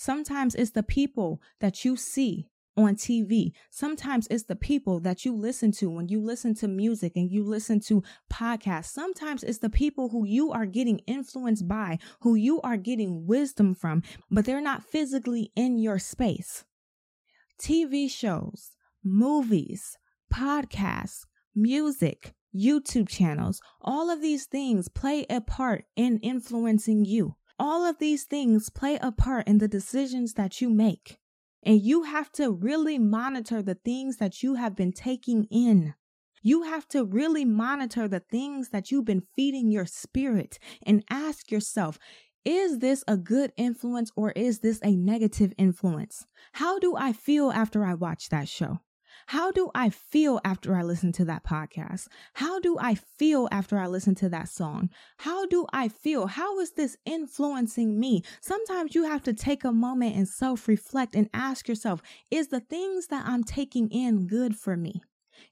Sometimes 0.00 0.54
it's 0.54 0.70
the 0.70 0.82
people 0.82 1.42
that 1.58 1.84
you 1.84 1.94
see 1.94 2.48
on 2.74 2.96
TV. 2.96 3.52
Sometimes 3.68 4.26
it's 4.30 4.44
the 4.44 4.56
people 4.56 4.98
that 5.00 5.26
you 5.26 5.36
listen 5.36 5.72
to 5.72 5.90
when 5.90 6.08
you 6.08 6.22
listen 6.22 6.54
to 6.54 6.68
music 6.68 7.16
and 7.16 7.30
you 7.30 7.44
listen 7.44 7.80
to 7.80 8.02
podcasts. 8.32 8.86
Sometimes 8.86 9.42
it's 9.42 9.58
the 9.58 9.68
people 9.68 10.08
who 10.08 10.24
you 10.24 10.52
are 10.52 10.64
getting 10.64 11.00
influenced 11.00 11.68
by, 11.68 11.98
who 12.22 12.34
you 12.34 12.62
are 12.62 12.78
getting 12.78 13.26
wisdom 13.26 13.74
from, 13.74 14.02
but 14.30 14.46
they're 14.46 14.62
not 14.62 14.82
physically 14.82 15.52
in 15.54 15.78
your 15.78 15.98
space. 15.98 16.64
TV 17.60 18.10
shows, 18.10 18.70
movies, 19.04 19.98
podcasts, 20.32 21.26
music, 21.54 22.32
YouTube 22.56 23.06
channels, 23.06 23.60
all 23.82 24.08
of 24.08 24.22
these 24.22 24.46
things 24.46 24.88
play 24.88 25.26
a 25.28 25.42
part 25.42 25.84
in 25.94 26.20
influencing 26.20 27.04
you. 27.04 27.36
All 27.60 27.84
of 27.84 27.98
these 27.98 28.24
things 28.24 28.70
play 28.70 28.98
a 29.02 29.12
part 29.12 29.46
in 29.46 29.58
the 29.58 29.68
decisions 29.68 30.32
that 30.32 30.62
you 30.62 30.70
make. 30.70 31.18
And 31.62 31.78
you 31.78 32.04
have 32.04 32.32
to 32.32 32.50
really 32.50 32.98
monitor 32.98 33.60
the 33.60 33.74
things 33.74 34.16
that 34.16 34.42
you 34.42 34.54
have 34.54 34.74
been 34.74 34.92
taking 34.92 35.44
in. 35.50 35.92
You 36.42 36.62
have 36.62 36.88
to 36.88 37.04
really 37.04 37.44
monitor 37.44 38.08
the 38.08 38.20
things 38.20 38.70
that 38.70 38.90
you've 38.90 39.04
been 39.04 39.26
feeding 39.36 39.70
your 39.70 39.84
spirit 39.84 40.58
and 40.86 41.04
ask 41.10 41.50
yourself, 41.50 41.98
is 42.46 42.78
this 42.78 43.04
a 43.06 43.18
good 43.18 43.52
influence 43.58 44.10
or 44.16 44.30
is 44.30 44.60
this 44.60 44.80
a 44.82 44.96
negative 44.96 45.52
influence? 45.58 46.24
How 46.52 46.78
do 46.78 46.96
I 46.96 47.12
feel 47.12 47.50
after 47.50 47.84
I 47.84 47.92
watch 47.92 48.30
that 48.30 48.48
show? 48.48 48.80
How 49.30 49.52
do 49.52 49.70
I 49.76 49.90
feel 49.90 50.40
after 50.44 50.74
I 50.74 50.82
listen 50.82 51.12
to 51.12 51.24
that 51.26 51.44
podcast? 51.44 52.08
How 52.34 52.58
do 52.58 52.76
I 52.80 52.96
feel 52.96 53.46
after 53.52 53.78
I 53.78 53.86
listen 53.86 54.16
to 54.16 54.28
that 54.30 54.48
song? 54.48 54.90
How 55.18 55.46
do 55.46 55.68
I 55.72 55.86
feel? 55.86 56.26
How 56.26 56.58
is 56.58 56.72
this 56.72 56.96
influencing 57.06 58.00
me? 58.00 58.24
Sometimes 58.40 58.96
you 58.96 59.04
have 59.04 59.22
to 59.22 59.32
take 59.32 59.62
a 59.62 59.70
moment 59.70 60.16
and 60.16 60.26
self 60.26 60.66
reflect 60.66 61.14
and 61.14 61.30
ask 61.32 61.68
yourself, 61.68 62.02
is 62.32 62.48
the 62.48 62.58
things 62.58 63.06
that 63.06 63.24
I'm 63.24 63.44
taking 63.44 63.88
in 63.90 64.26
good 64.26 64.56
for 64.56 64.76
me? 64.76 65.00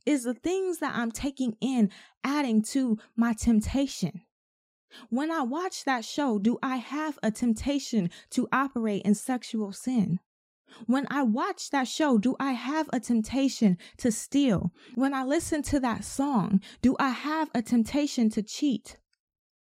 Is 0.04 0.24
the 0.24 0.34
things 0.34 0.78
that 0.78 0.96
I'm 0.96 1.12
taking 1.12 1.54
in 1.60 1.92
adding 2.24 2.62
to 2.72 2.98
my 3.14 3.32
temptation? 3.32 4.22
When 5.08 5.30
I 5.30 5.42
watch 5.42 5.84
that 5.84 6.04
show, 6.04 6.40
do 6.40 6.58
I 6.64 6.78
have 6.78 7.16
a 7.22 7.30
temptation 7.30 8.10
to 8.30 8.48
operate 8.50 9.02
in 9.02 9.14
sexual 9.14 9.70
sin? 9.70 10.18
When 10.86 11.06
I 11.10 11.22
watch 11.22 11.70
that 11.70 11.88
show, 11.88 12.18
do 12.18 12.36
I 12.38 12.52
have 12.52 12.88
a 12.92 13.00
temptation 13.00 13.78
to 13.98 14.12
steal? 14.12 14.72
When 14.94 15.14
I 15.14 15.24
listen 15.24 15.62
to 15.64 15.80
that 15.80 16.04
song, 16.04 16.60
do 16.82 16.96
I 16.98 17.10
have 17.10 17.50
a 17.54 17.62
temptation 17.62 18.30
to 18.30 18.42
cheat? 18.42 18.98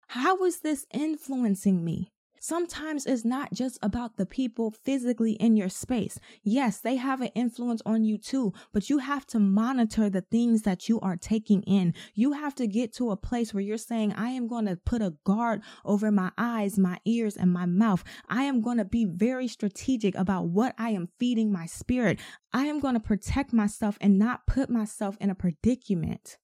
How 0.09 0.45
is 0.45 0.61
this 0.61 0.87
influencing 0.93 1.85
me? 1.85 2.12
Sometimes 2.47 3.07
it's 3.07 3.25
not 3.25 3.53
just 3.53 3.76
about 3.83 4.19
the 4.19 4.25
people 4.25 4.71
physically 4.71 5.33
in 5.33 5.57
your 5.57 5.69
space. 5.69 6.21
Yes, 6.45 6.79
they 6.79 6.95
have 6.95 7.21
an 7.21 7.33
influence 7.35 7.83
on 7.85 8.05
you 8.05 8.19
too, 8.19 8.53
but 8.73 8.88
you 8.88 8.99
have 8.99 9.26
to 9.26 9.41
monitor 9.41 10.09
the 10.09 10.21
things 10.21 10.62
that 10.62 10.88
you 10.88 11.00
are 11.00 11.17
taking 11.17 11.65
in. 11.65 11.93
You 12.15 12.35
have 12.35 12.55
to 12.55 12.69
get 12.69 12.93
to 12.95 13.11
a 13.11 13.17
place 13.17 13.53
where 13.53 13.65
you're 13.65 13.76
saying, 13.76 14.12
I 14.12 14.29
am 14.29 14.47
going 14.47 14.67
to 14.67 14.76
put 14.76 15.03
a 15.03 15.15
guard 15.25 15.61
over 15.85 16.12
my 16.12 16.31
eyes, 16.38 16.79
my 16.79 16.99
ears, 17.05 17.37
and 17.37 17.53
my 17.53 17.67
mouth. 17.67 18.05
I 18.29 18.45
am 18.45 18.61
going 18.61 18.79
to 18.79 18.85
be 18.85 19.05
very 19.05 19.49
strategic 19.49 20.15
about 20.15 20.47
what 20.47 20.73
I 20.79 20.91
am 20.91 21.09
feeding 21.19 21.53
my 21.53 21.67
spirit. 21.67 22.21
I 22.53 22.67
am 22.67 22.79
going 22.79 22.95
to 22.95 23.00
protect 23.00 23.53
myself 23.53 23.99
and 24.00 24.21
not 24.21 24.47
put 24.47 24.71
myself 24.71 25.17
in 25.21 25.31
a 25.31 25.35
predicament 25.35 26.38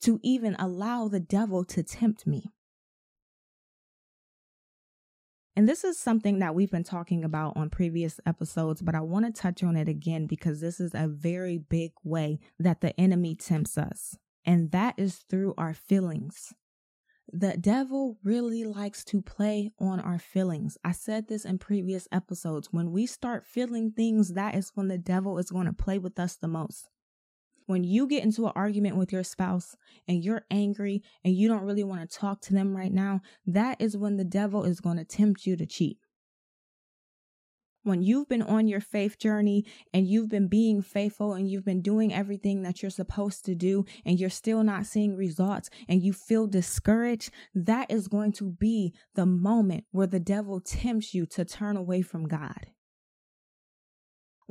to 0.00 0.18
even 0.22 0.56
allow 0.58 1.08
the 1.08 1.20
devil 1.20 1.62
to 1.66 1.82
tempt 1.82 2.26
me. 2.26 2.52
And 5.54 5.68
this 5.68 5.84
is 5.84 5.98
something 5.98 6.38
that 6.38 6.54
we've 6.54 6.70
been 6.70 6.82
talking 6.82 7.24
about 7.24 7.56
on 7.56 7.68
previous 7.68 8.18
episodes, 8.24 8.80
but 8.80 8.94
I 8.94 9.00
want 9.00 9.26
to 9.26 9.42
touch 9.42 9.62
on 9.62 9.76
it 9.76 9.86
again 9.86 10.26
because 10.26 10.60
this 10.60 10.80
is 10.80 10.92
a 10.94 11.08
very 11.08 11.58
big 11.58 11.92
way 12.02 12.38
that 12.58 12.80
the 12.80 12.98
enemy 12.98 13.34
tempts 13.34 13.76
us, 13.76 14.16
and 14.46 14.70
that 14.70 14.94
is 14.96 15.16
through 15.28 15.52
our 15.58 15.74
feelings. 15.74 16.54
The 17.30 17.56
devil 17.58 18.18
really 18.24 18.64
likes 18.64 19.04
to 19.06 19.20
play 19.20 19.72
on 19.78 20.00
our 20.00 20.18
feelings. 20.18 20.78
I 20.84 20.92
said 20.92 21.28
this 21.28 21.44
in 21.44 21.58
previous 21.58 22.08
episodes. 22.10 22.68
When 22.72 22.90
we 22.90 23.06
start 23.06 23.46
feeling 23.46 23.92
things, 23.92 24.32
that 24.32 24.54
is 24.54 24.72
when 24.74 24.88
the 24.88 24.98
devil 24.98 25.38
is 25.38 25.50
going 25.50 25.66
to 25.66 25.72
play 25.72 25.98
with 25.98 26.18
us 26.18 26.36
the 26.36 26.48
most. 26.48 26.88
When 27.66 27.84
you 27.84 28.06
get 28.06 28.24
into 28.24 28.46
an 28.46 28.52
argument 28.54 28.96
with 28.96 29.12
your 29.12 29.24
spouse 29.24 29.76
and 30.08 30.22
you're 30.22 30.44
angry 30.50 31.02
and 31.24 31.34
you 31.34 31.48
don't 31.48 31.64
really 31.64 31.84
want 31.84 32.08
to 32.08 32.18
talk 32.18 32.40
to 32.42 32.52
them 32.52 32.76
right 32.76 32.92
now, 32.92 33.20
that 33.46 33.80
is 33.80 33.96
when 33.96 34.16
the 34.16 34.24
devil 34.24 34.64
is 34.64 34.80
going 34.80 34.96
to 34.96 35.04
tempt 35.04 35.46
you 35.46 35.56
to 35.56 35.66
cheat. 35.66 35.98
When 37.84 38.02
you've 38.02 38.28
been 38.28 38.42
on 38.42 38.68
your 38.68 38.80
faith 38.80 39.18
journey 39.18 39.64
and 39.92 40.06
you've 40.06 40.28
been 40.28 40.46
being 40.46 40.82
faithful 40.82 41.32
and 41.32 41.50
you've 41.50 41.64
been 41.64 41.82
doing 41.82 42.14
everything 42.14 42.62
that 42.62 42.80
you're 42.80 42.90
supposed 42.90 43.44
to 43.46 43.56
do 43.56 43.84
and 44.04 44.20
you're 44.20 44.30
still 44.30 44.62
not 44.62 44.86
seeing 44.86 45.16
results 45.16 45.68
and 45.88 46.00
you 46.00 46.12
feel 46.12 46.46
discouraged, 46.46 47.32
that 47.56 47.90
is 47.90 48.06
going 48.06 48.32
to 48.32 48.50
be 48.50 48.94
the 49.16 49.26
moment 49.26 49.84
where 49.90 50.06
the 50.06 50.20
devil 50.20 50.60
tempts 50.60 51.12
you 51.12 51.26
to 51.26 51.44
turn 51.44 51.76
away 51.76 52.02
from 52.02 52.28
God 52.28 52.66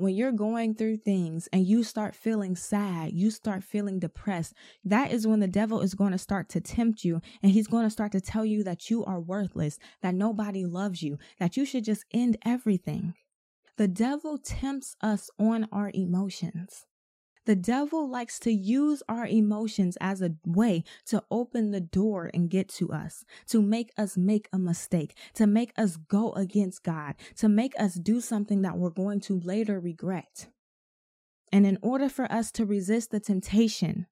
when 0.01 0.15
you're 0.15 0.31
going 0.31 0.73
through 0.73 0.97
things 0.97 1.47
and 1.53 1.65
you 1.65 1.83
start 1.83 2.15
feeling 2.15 2.55
sad, 2.55 3.13
you 3.13 3.29
start 3.29 3.63
feeling 3.63 3.99
depressed, 3.99 4.53
that 4.83 5.11
is 5.11 5.27
when 5.27 5.39
the 5.39 5.47
devil 5.47 5.79
is 5.79 5.93
going 5.93 6.11
to 6.11 6.17
start 6.17 6.49
to 6.49 6.59
tempt 6.59 7.03
you 7.05 7.21
and 7.43 7.51
he's 7.51 7.67
going 7.67 7.83
to 7.83 7.89
start 7.89 8.11
to 8.11 8.19
tell 8.19 8.43
you 8.43 8.63
that 8.63 8.89
you 8.89 9.05
are 9.05 9.19
worthless, 9.19 9.77
that 10.01 10.15
nobody 10.15 10.65
loves 10.65 11.03
you, 11.03 11.19
that 11.39 11.55
you 11.55 11.65
should 11.65 11.85
just 11.85 12.03
end 12.11 12.37
everything. 12.43 13.13
The 13.77 13.87
devil 13.87 14.39
tempts 14.39 14.95
us 15.01 15.29
on 15.37 15.67
our 15.71 15.91
emotions. 15.93 16.85
The 17.45 17.55
devil 17.55 18.07
likes 18.07 18.39
to 18.41 18.51
use 18.51 19.01
our 19.09 19.25
emotions 19.25 19.97
as 19.99 20.21
a 20.21 20.35
way 20.45 20.83
to 21.07 21.23
open 21.31 21.71
the 21.71 21.81
door 21.81 22.29
and 22.33 22.49
get 22.49 22.69
to 22.69 22.91
us, 22.91 23.25
to 23.47 23.61
make 23.61 23.91
us 23.97 24.15
make 24.15 24.47
a 24.53 24.59
mistake, 24.59 25.15
to 25.33 25.47
make 25.47 25.73
us 25.75 25.97
go 25.97 26.33
against 26.33 26.83
God, 26.83 27.15
to 27.37 27.49
make 27.49 27.73
us 27.79 27.95
do 27.95 28.21
something 28.21 28.61
that 28.61 28.77
we're 28.77 28.91
going 28.91 29.21
to 29.21 29.39
later 29.39 29.79
regret. 29.79 30.49
And 31.51 31.65
in 31.65 31.79
order 31.81 32.09
for 32.09 32.31
us 32.31 32.51
to 32.53 32.65
resist 32.65 33.09
the 33.09 33.19
temptation, 33.19 34.05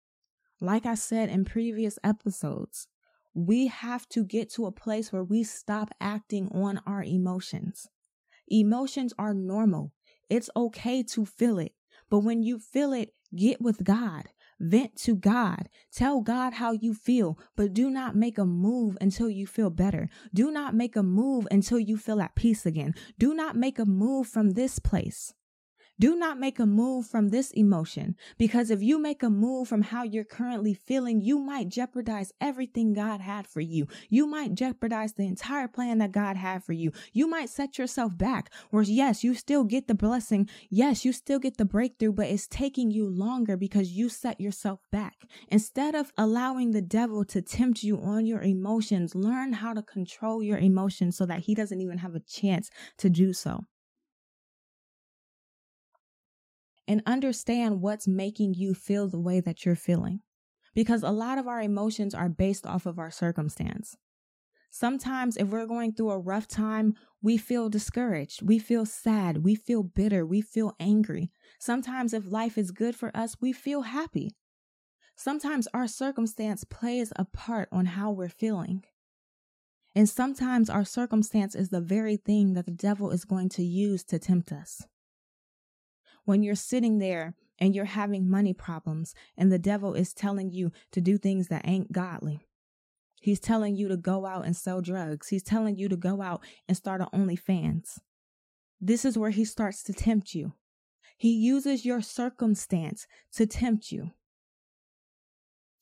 like 0.60 0.86
I 0.86 0.96
said 0.96 1.30
in 1.30 1.46
previous 1.46 2.00
episodes, 2.04 2.88
we 3.34 3.68
have 3.68 4.10
to 4.10 4.26
get 4.26 4.50
to 4.54 4.66
a 4.66 4.72
place 4.72 5.14
where 5.14 5.24
we 5.24 5.44
stop 5.44 5.92
acting 6.02 6.50
on 6.52 6.82
our 6.86 7.04
emotions. 7.04 7.88
Emotions 8.48 9.14
are 9.20 9.36
normal. 9.36 9.94
It's 10.30 10.50
okay 10.56 11.04
to 11.04 11.26
feel 11.26 11.60
it. 11.60 11.74
But 12.10 12.20
when 12.20 12.44
you 12.44 12.60
feel 12.60 12.92
it, 12.92 13.14
get 13.36 13.62
with 13.62 13.84
God. 13.84 14.30
Vent 14.60 14.96
to 14.98 15.16
God. 15.16 15.70
Tell 15.92 16.20
God 16.22 16.54
how 16.56 16.74
you 16.74 16.94
feel, 16.94 17.40
but 17.56 17.74
do 17.74 17.90
not 17.90 18.16
make 18.16 18.38
a 18.38 18.46
move 18.46 18.98
until 19.00 19.30
you 19.30 19.48
feel 19.48 19.70
better. 19.70 20.10
Do 20.34 20.52
not 20.52 20.76
make 20.76 20.98
a 20.98 21.04
move 21.04 21.48
until 21.50 21.80
you 21.80 21.98
feel 21.98 22.22
at 22.22 22.36
peace 22.36 22.66
again. 22.66 22.94
Do 23.18 23.34
not 23.34 23.56
make 23.56 23.80
a 23.80 23.86
move 23.86 24.28
from 24.28 24.52
this 24.52 24.78
place. 24.80 25.34
Do 26.00 26.16
not 26.16 26.40
make 26.40 26.60
a 26.60 26.66
move 26.66 27.08
from 27.08 27.28
this 27.28 27.52
emotion 27.52 28.16
because 28.38 28.72
if 28.72 28.82
you 28.82 29.00
make 29.00 29.22
a 29.22 29.30
move 29.30 29.68
from 29.68 29.82
how 29.82 30.04
you're 30.04 30.24
currently 30.24 30.74
feeling, 30.74 31.20
you 31.20 31.40
might 31.40 31.68
jeopardize 31.68 32.32
everything 32.40 32.94
God 32.94 33.20
had 33.20 33.46
for 33.46 33.60
you. 33.60 33.86
You 34.08 34.26
might 34.26 34.56
jeopardize 34.56 35.14
the 35.14 35.28
entire 35.28 35.68
plan 35.68 35.98
that 35.98 36.14
God 36.14 36.38
had 36.38 36.64
for 36.64 36.72
you. 36.72 36.94
You 37.12 37.28
might 37.28 37.50
set 37.50 37.78
yourself 37.78 38.18
back. 38.18 38.50
Whereas, 38.70 38.90
yes, 38.90 39.26
you 39.26 39.34
still 39.34 39.66
get 39.66 39.90
the 39.90 39.94
blessing. 39.94 40.48
Yes, 40.70 41.04
you 41.04 41.12
still 41.12 41.40
get 41.40 41.58
the 41.58 41.66
breakthrough, 41.66 42.14
but 42.14 42.28
it's 42.28 42.48
taking 42.48 42.92
you 42.92 43.06
longer 43.06 43.58
because 43.58 43.92
you 43.92 44.08
set 44.08 44.40
yourself 44.40 44.80
back. 44.92 45.18
Instead 45.50 45.96
of 45.96 46.14
allowing 46.18 46.72
the 46.72 46.82
devil 46.82 47.26
to 47.26 47.42
tempt 47.42 47.84
you 47.84 48.00
on 48.00 48.26
your 48.26 48.42
emotions, 48.42 49.16
learn 49.16 49.52
how 49.52 49.74
to 49.74 49.82
control 49.82 50.42
your 50.42 50.60
emotions 50.60 51.18
so 51.18 51.26
that 51.26 51.42
he 51.42 51.54
doesn't 51.54 51.82
even 51.82 51.98
have 51.98 52.16
a 52.16 52.22
chance 52.22 52.70
to 52.98 53.10
do 53.10 53.34
so. 53.34 53.66
And 56.90 57.04
understand 57.06 57.82
what's 57.82 58.08
making 58.08 58.56
you 58.56 58.74
feel 58.74 59.08
the 59.08 59.20
way 59.20 59.40
that 59.40 59.64
you're 59.64 59.76
feeling. 59.76 60.22
Because 60.74 61.04
a 61.04 61.12
lot 61.12 61.38
of 61.38 61.48
our 61.48 61.62
emotions 61.62 62.16
are 62.16 62.30
based 62.30 62.66
off 62.66 62.88
of 62.88 62.98
our 62.98 63.12
circumstance. 63.12 63.96
Sometimes, 64.72 65.38
if 65.38 65.48
we're 65.48 65.68
going 65.68 65.94
through 65.94 66.10
a 66.10 66.20
rough 66.20 66.48
time, 66.48 66.96
we 67.22 67.38
feel 67.38 67.70
discouraged, 67.70 68.42
we 68.42 68.58
feel 68.58 68.88
sad, 68.88 69.44
we 69.44 69.54
feel 69.54 69.84
bitter, 69.84 70.26
we 70.26 70.42
feel 70.42 70.76
angry. 70.80 71.32
Sometimes, 71.60 72.12
if 72.12 72.32
life 72.32 72.58
is 72.58 72.72
good 72.72 72.96
for 72.96 73.16
us, 73.16 73.36
we 73.40 73.54
feel 73.54 73.84
happy. 73.84 74.32
Sometimes 75.16 75.68
our 75.74 75.88
circumstance 75.88 76.64
plays 76.64 77.14
a 77.16 77.26
part 77.26 77.70
on 77.72 77.86
how 77.86 78.10
we're 78.10 78.30
feeling. 78.30 78.84
And 79.96 80.10
sometimes 80.10 80.70
our 80.72 80.86
circumstance 80.86 81.54
is 81.54 81.70
the 81.70 81.82
very 81.82 82.18
thing 82.18 82.54
that 82.54 82.66
the 82.66 82.72
devil 82.72 83.12
is 83.12 83.26
going 83.26 83.50
to 83.50 83.64
use 83.64 84.04
to 84.06 84.18
tempt 84.18 84.52
us 84.52 84.88
when 86.30 86.44
you're 86.44 86.54
sitting 86.54 87.00
there 87.00 87.34
and 87.58 87.74
you're 87.74 87.86
having 87.86 88.30
money 88.30 88.54
problems 88.54 89.16
and 89.36 89.52
the 89.52 89.58
devil 89.58 89.96
is 89.96 90.14
telling 90.14 90.52
you 90.52 90.72
to 90.92 91.02
do 91.02 91.18
things 91.18 91.48
that 91.48 91.68
ain't 91.68 91.92
godly. 91.92 92.46
He's 93.20 93.40
telling 93.40 93.76
you 93.76 93.88
to 93.88 93.98
go 93.98 94.28
out 94.28 94.46
and 94.46 94.56
sell 94.56 94.80
drugs. 94.80 95.30
He's 95.30 95.42
telling 95.42 95.76
you 95.76 95.90
to 95.90 95.96
go 95.96 96.22
out 96.22 96.44
and 96.68 96.78
start 96.78 97.02
an 97.02 97.08
OnlyFans. 97.16 97.98
This 98.80 99.06
is 99.06 99.18
where 99.18 99.32
he 99.32 99.44
starts 99.44 99.82
to 99.86 99.94
tempt 99.94 100.36
you. 100.36 100.54
He 101.18 101.32
uses 101.32 101.84
your 101.84 102.00
circumstance 102.00 103.08
to 103.34 103.48
tempt 103.48 103.92
you. 103.92 104.12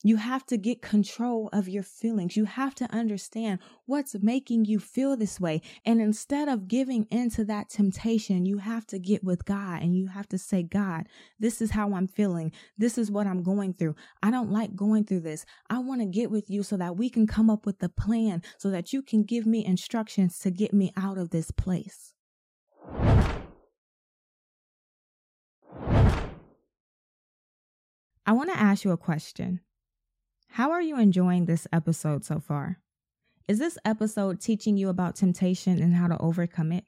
You 0.03 0.17
have 0.17 0.45
to 0.47 0.57
get 0.57 0.81
control 0.81 1.49
of 1.51 1.67
your 1.67 1.81
feelings. 1.81 2.37
You 2.37 2.45
have 2.45 2.75
to 2.75 2.91
understand 2.93 3.59
what's 3.87 4.15
making 4.21 4.65
you 4.65 4.79
feel 4.79 5.17
this 5.17 5.39
way. 5.39 5.61
And 5.85 5.99
instead 5.99 6.47
of 6.47 6.67
giving 6.67 7.07
into 7.09 7.43
that 7.45 7.69
temptation, 7.69 8.45
you 8.45 8.59
have 8.59 8.85
to 8.87 8.99
get 8.99 9.23
with 9.23 9.45
God 9.45 9.81
and 9.81 9.97
you 9.97 10.07
have 10.07 10.29
to 10.29 10.37
say, 10.37 10.61
God, 10.61 11.07
this 11.39 11.61
is 11.61 11.71
how 11.71 11.95
I'm 11.95 12.07
feeling. 12.07 12.51
This 12.77 12.97
is 12.97 13.09
what 13.09 13.25
I'm 13.25 13.41
going 13.41 13.73
through. 13.73 13.95
I 14.21 14.29
don't 14.29 14.51
like 14.51 14.75
going 14.75 15.03
through 15.03 15.21
this. 15.21 15.45
I 15.69 15.79
want 15.79 16.01
to 16.01 16.07
get 16.07 16.29
with 16.29 16.49
you 16.49 16.61
so 16.61 16.77
that 16.77 16.95
we 16.95 17.09
can 17.09 17.25
come 17.25 17.49
up 17.49 17.65
with 17.65 17.81
a 17.81 17.89
plan 17.89 18.43
so 18.57 18.69
that 18.69 18.93
you 18.93 19.01
can 19.01 19.23
give 19.23 19.47
me 19.47 19.65
instructions 19.65 20.37
to 20.39 20.51
get 20.51 20.73
me 20.73 20.93
out 20.95 21.17
of 21.17 21.31
this 21.31 21.49
place. 21.49 22.13
I 28.27 28.33
want 28.33 28.51
to 28.51 28.59
ask 28.59 28.83
you 28.83 28.91
a 28.91 28.97
question. 28.97 29.61
How 30.57 30.71
are 30.71 30.81
you 30.81 30.97
enjoying 30.97 31.45
this 31.45 31.67
episode 31.71 32.25
so 32.25 32.39
far? 32.39 32.79
Is 33.47 33.59
this 33.59 33.77
episode 33.85 34.41
teaching 34.41 34.75
you 34.75 34.89
about 34.89 35.15
temptation 35.15 35.79
and 35.79 35.93
how 35.93 36.07
to 36.07 36.19
overcome 36.19 36.71
it? 36.71 36.83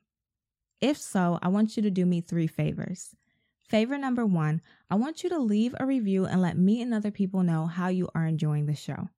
If 0.81 0.97
so, 0.97 1.38
I 1.43 1.49
want 1.49 1.77
you 1.77 1.83
to 1.83 1.91
do 1.91 2.03
me 2.03 2.19
three 2.19 2.47
favors. 2.47 3.13
Favor 3.59 3.95
number 3.95 4.25
one, 4.25 4.61
I 4.89 4.95
want 4.95 5.21
you 5.21 5.29
to 5.29 5.38
leave 5.38 5.75
a 5.79 5.85
review 5.85 6.25
and 6.25 6.41
let 6.41 6.57
me 6.57 6.81
and 6.81 6.95
other 6.95 7.11
people 7.11 7.43
know 7.43 7.67
how 7.67 7.89
you 7.89 8.09
are 8.15 8.25
enjoying 8.25 8.65
the 8.65 8.73
show. 8.73 9.09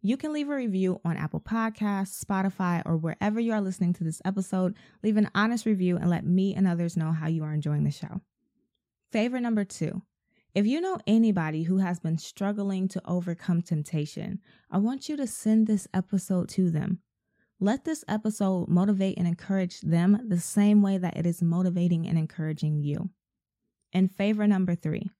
You 0.00 0.16
can 0.16 0.32
leave 0.32 0.48
a 0.48 0.54
review 0.54 1.00
on 1.04 1.16
Apple 1.16 1.40
Podcasts, 1.40 2.24
Spotify, 2.24 2.84
or 2.86 2.96
wherever 2.96 3.40
you 3.40 3.52
are 3.52 3.60
listening 3.60 3.94
to 3.94 4.04
this 4.04 4.22
episode. 4.24 4.76
Leave 5.02 5.16
an 5.16 5.28
honest 5.34 5.66
review 5.66 5.96
and 5.96 6.08
let 6.08 6.24
me 6.24 6.54
and 6.54 6.68
others 6.68 6.96
know 6.96 7.10
how 7.10 7.26
you 7.26 7.42
are 7.42 7.52
enjoying 7.52 7.82
the 7.82 7.90
show. 7.90 8.20
Favor 9.10 9.40
number 9.40 9.64
two, 9.64 10.02
if 10.54 10.66
you 10.66 10.80
know 10.80 10.98
anybody 11.06 11.64
who 11.64 11.78
has 11.78 12.00
been 12.00 12.18
struggling 12.18 12.88
to 12.88 13.02
overcome 13.04 13.62
temptation, 13.62 14.40
I 14.70 14.78
want 14.78 15.08
you 15.08 15.16
to 15.16 15.26
send 15.26 15.66
this 15.66 15.86
episode 15.92 16.48
to 16.50 16.70
them. 16.70 17.00
Let 17.60 17.84
this 17.84 18.04
episode 18.08 18.68
motivate 18.68 19.18
and 19.18 19.26
encourage 19.26 19.80
them 19.80 20.20
the 20.28 20.40
same 20.40 20.80
way 20.80 20.96
that 20.98 21.16
it 21.16 21.26
is 21.26 21.42
motivating 21.42 22.06
and 22.06 22.16
encouraging 22.16 22.80
you. 22.82 23.10
And 23.92 24.10
favor 24.14 24.46
number 24.46 24.74
three, 24.74 25.10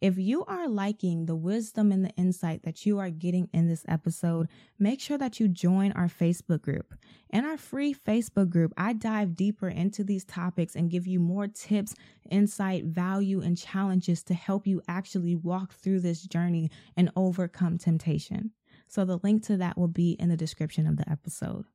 if 0.00 0.16
you 0.16 0.44
are 0.46 0.66
liking 0.66 1.26
the 1.26 1.36
wisdom 1.36 1.92
and 1.92 2.04
the 2.04 2.10
insight 2.10 2.62
that 2.62 2.86
you 2.86 2.98
are 2.98 3.10
getting 3.10 3.50
in 3.52 3.68
this 3.68 3.84
episode, 3.86 4.48
make 4.78 4.98
sure 4.98 5.18
that 5.18 5.38
you 5.38 5.46
join 5.46 5.92
our 5.92 6.06
Facebook 6.06 6.62
group. 6.62 6.94
In 7.28 7.44
our 7.44 7.58
free 7.58 7.94
Facebook 7.94 8.48
group, 8.48 8.72
I 8.78 8.94
dive 8.94 9.36
deeper 9.36 9.68
into 9.68 10.02
these 10.02 10.24
topics 10.24 10.74
and 10.74 10.90
give 10.90 11.06
you 11.06 11.20
more 11.20 11.48
tips, 11.48 11.94
insight, 12.30 12.84
value, 12.84 13.42
and 13.42 13.58
challenges 13.58 14.22
to 14.24 14.34
help 14.34 14.66
you 14.66 14.80
actually 14.88 15.36
walk 15.36 15.74
through 15.74 16.00
this 16.00 16.22
journey 16.22 16.70
and 16.96 17.10
overcome 17.14 17.76
temptation. 17.76 18.52
So 18.88 19.04
the 19.04 19.18
link 19.22 19.44
to 19.44 19.58
that 19.58 19.76
will 19.76 19.88
be 19.88 20.12
in 20.12 20.30
the 20.30 20.36
description 20.36 20.86
of 20.86 20.96
the 20.96 21.08
episode. 21.10 21.66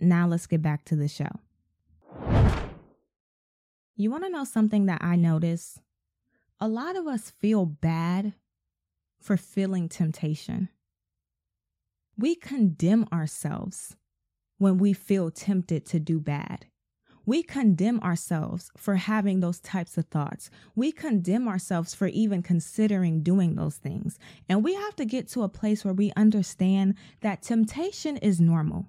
Now 0.00 0.26
let's 0.26 0.46
get 0.46 0.62
back 0.62 0.84
to 0.86 0.96
the 0.96 1.08
show. 1.08 1.30
You 3.96 4.10
want 4.10 4.24
to 4.24 4.30
know 4.30 4.44
something 4.44 4.86
that 4.86 5.04
I 5.04 5.14
noticed? 5.16 5.80
A 6.60 6.68
lot 6.68 6.96
of 6.96 7.06
us 7.06 7.32
feel 7.40 7.66
bad 7.66 8.34
for 9.20 9.36
feeling 9.36 9.88
temptation. 9.88 10.68
We 12.16 12.34
condemn 12.34 13.06
ourselves 13.12 13.96
when 14.58 14.78
we 14.78 14.92
feel 14.92 15.30
tempted 15.30 15.84
to 15.86 15.98
do 15.98 16.20
bad. 16.20 16.66
We 17.26 17.42
condemn 17.42 18.00
ourselves 18.00 18.70
for 18.76 18.96
having 18.96 19.40
those 19.40 19.58
types 19.58 19.96
of 19.96 20.06
thoughts. 20.06 20.50
We 20.74 20.92
condemn 20.92 21.48
ourselves 21.48 21.94
for 21.94 22.06
even 22.08 22.42
considering 22.42 23.22
doing 23.22 23.54
those 23.54 23.76
things. 23.76 24.18
And 24.48 24.62
we 24.62 24.74
have 24.74 24.94
to 24.96 25.06
get 25.06 25.28
to 25.28 25.42
a 25.42 25.48
place 25.48 25.84
where 25.84 25.94
we 25.94 26.12
understand 26.16 26.96
that 27.22 27.42
temptation 27.42 28.18
is 28.18 28.40
normal. 28.40 28.88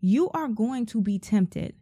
You 0.00 0.30
are 0.30 0.48
going 0.48 0.86
to 0.86 1.02
be 1.02 1.18
tempted 1.18 1.74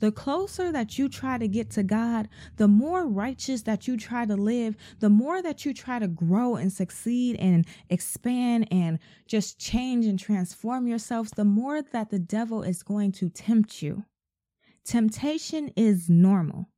the 0.00 0.12
closer 0.12 0.72
that 0.72 0.98
you 0.98 1.08
try 1.08 1.38
to 1.38 1.48
get 1.48 1.70
to 1.70 1.82
God, 1.82 2.28
the 2.56 2.68
more 2.68 3.06
righteous 3.06 3.62
that 3.62 3.86
you 3.86 3.96
try 3.96 4.24
to 4.24 4.36
live, 4.36 4.76
the 5.00 5.08
more 5.08 5.42
that 5.42 5.64
you 5.64 5.72
try 5.72 5.98
to 5.98 6.08
grow 6.08 6.56
and 6.56 6.72
succeed 6.72 7.36
and 7.36 7.66
expand 7.88 8.68
and 8.70 8.98
just 9.26 9.58
change 9.58 10.06
and 10.06 10.18
transform 10.18 10.86
yourselves, 10.86 11.32
the 11.32 11.44
more 11.44 11.82
that 11.82 12.10
the 12.10 12.18
devil 12.18 12.62
is 12.62 12.82
going 12.82 13.12
to 13.12 13.28
tempt 13.28 13.82
you. 13.82 14.04
Temptation 14.84 15.70
is 15.76 16.08
normal. 16.08 16.68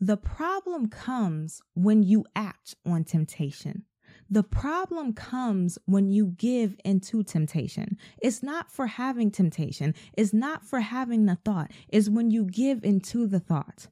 The 0.00 0.16
problem 0.16 0.88
comes 0.88 1.60
when 1.74 2.02
you 2.02 2.24
act 2.36 2.76
on 2.86 3.04
temptation. 3.04 3.84
The 4.30 4.42
problem 4.42 5.14
comes 5.14 5.78
when 5.86 6.10
you 6.10 6.34
give 6.36 6.76
into 6.84 7.22
temptation. 7.22 7.96
It's 8.20 8.42
not 8.42 8.70
for 8.70 8.86
having 8.86 9.30
temptation. 9.30 9.94
It's 10.18 10.34
not 10.34 10.64
for 10.64 10.80
having 10.80 11.24
the 11.24 11.38
thought. 11.44 11.70
It's 11.88 12.10
when 12.10 12.30
you 12.30 12.44
give 12.44 12.84
into 12.84 13.26
the 13.26 13.40
thought. 13.40 13.86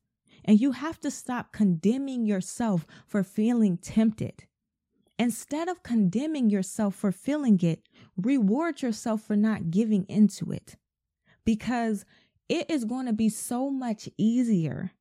And 0.44 0.60
you 0.60 0.72
have 0.72 1.00
to 1.00 1.10
stop 1.10 1.52
condemning 1.52 2.26
yourself 2.26 2.86
for 3.06 3.24
feeling 3.24 3.78
tempted. 3.78 4.44
Instead 5.18 5.68
of 5.68 5.82
condemning 5.82 6.50
yourself 6.50 6.94
for 6.94 7.10
feeling 7.10 7.58
it, 7.62 7.82
reward 8.16 8.82
yourself 8.82 9.22
for 9.22 9.36
not 9.36 9.70
giving 9.70 10.04
into 10.04 10.52
it. 10.52 10.76
Because 11.46 12.04
it 12.48 12.70
is 12.70 12.84
going 12.84 13.06
to 13.06 13.14
be 13.14 13.30
so 13.30 13.70
much 13.70 14.08
easier 14.18 14.92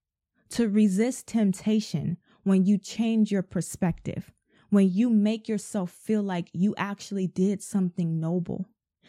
to 0.52 0.70
resist 0.70 1.28
temptation 1.28 2.18
when 2.44 2.66
you 2.66 2.78
change 2.78 3.32
your 3.32 3.42
perspective 3.42 4.32
when 4.70 4.92
you 4.92 5.10
make 5.10 5.48
yourself 5.48 5.92
feel 5.92 6.24
like 6.24 6.50
you 6.54 6.74
actually 6.78 7.28
did 7.28 7.62
something 7.62 8.20
noble. 8.20 8.66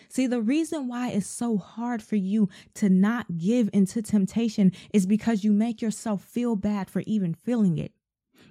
See, 0.09 0.27
the 0.27 0.42
reason 0.42 0.88
why 0.88 1.11
it's 1.11 1.27
so 1.27 1.57
hard 1.57 2.03
for 2.03 2.16
you 2.16 2.49
to 2.75 2.88
not 2.88 3.38
give 3.38 3.71
into 3.73 4.03
temptation 4.03 4.73
is 4.92 5.07
because 5.07 5.45
you 5.45 5.53
make 5.53 5.81
yourself 5.81 6.23
feel 6.23 6.57
bad 6.57 6.90
for 6.90 7.03
even 7.07 7.35
feeling 7.35 7.79
it. 7.79 7.92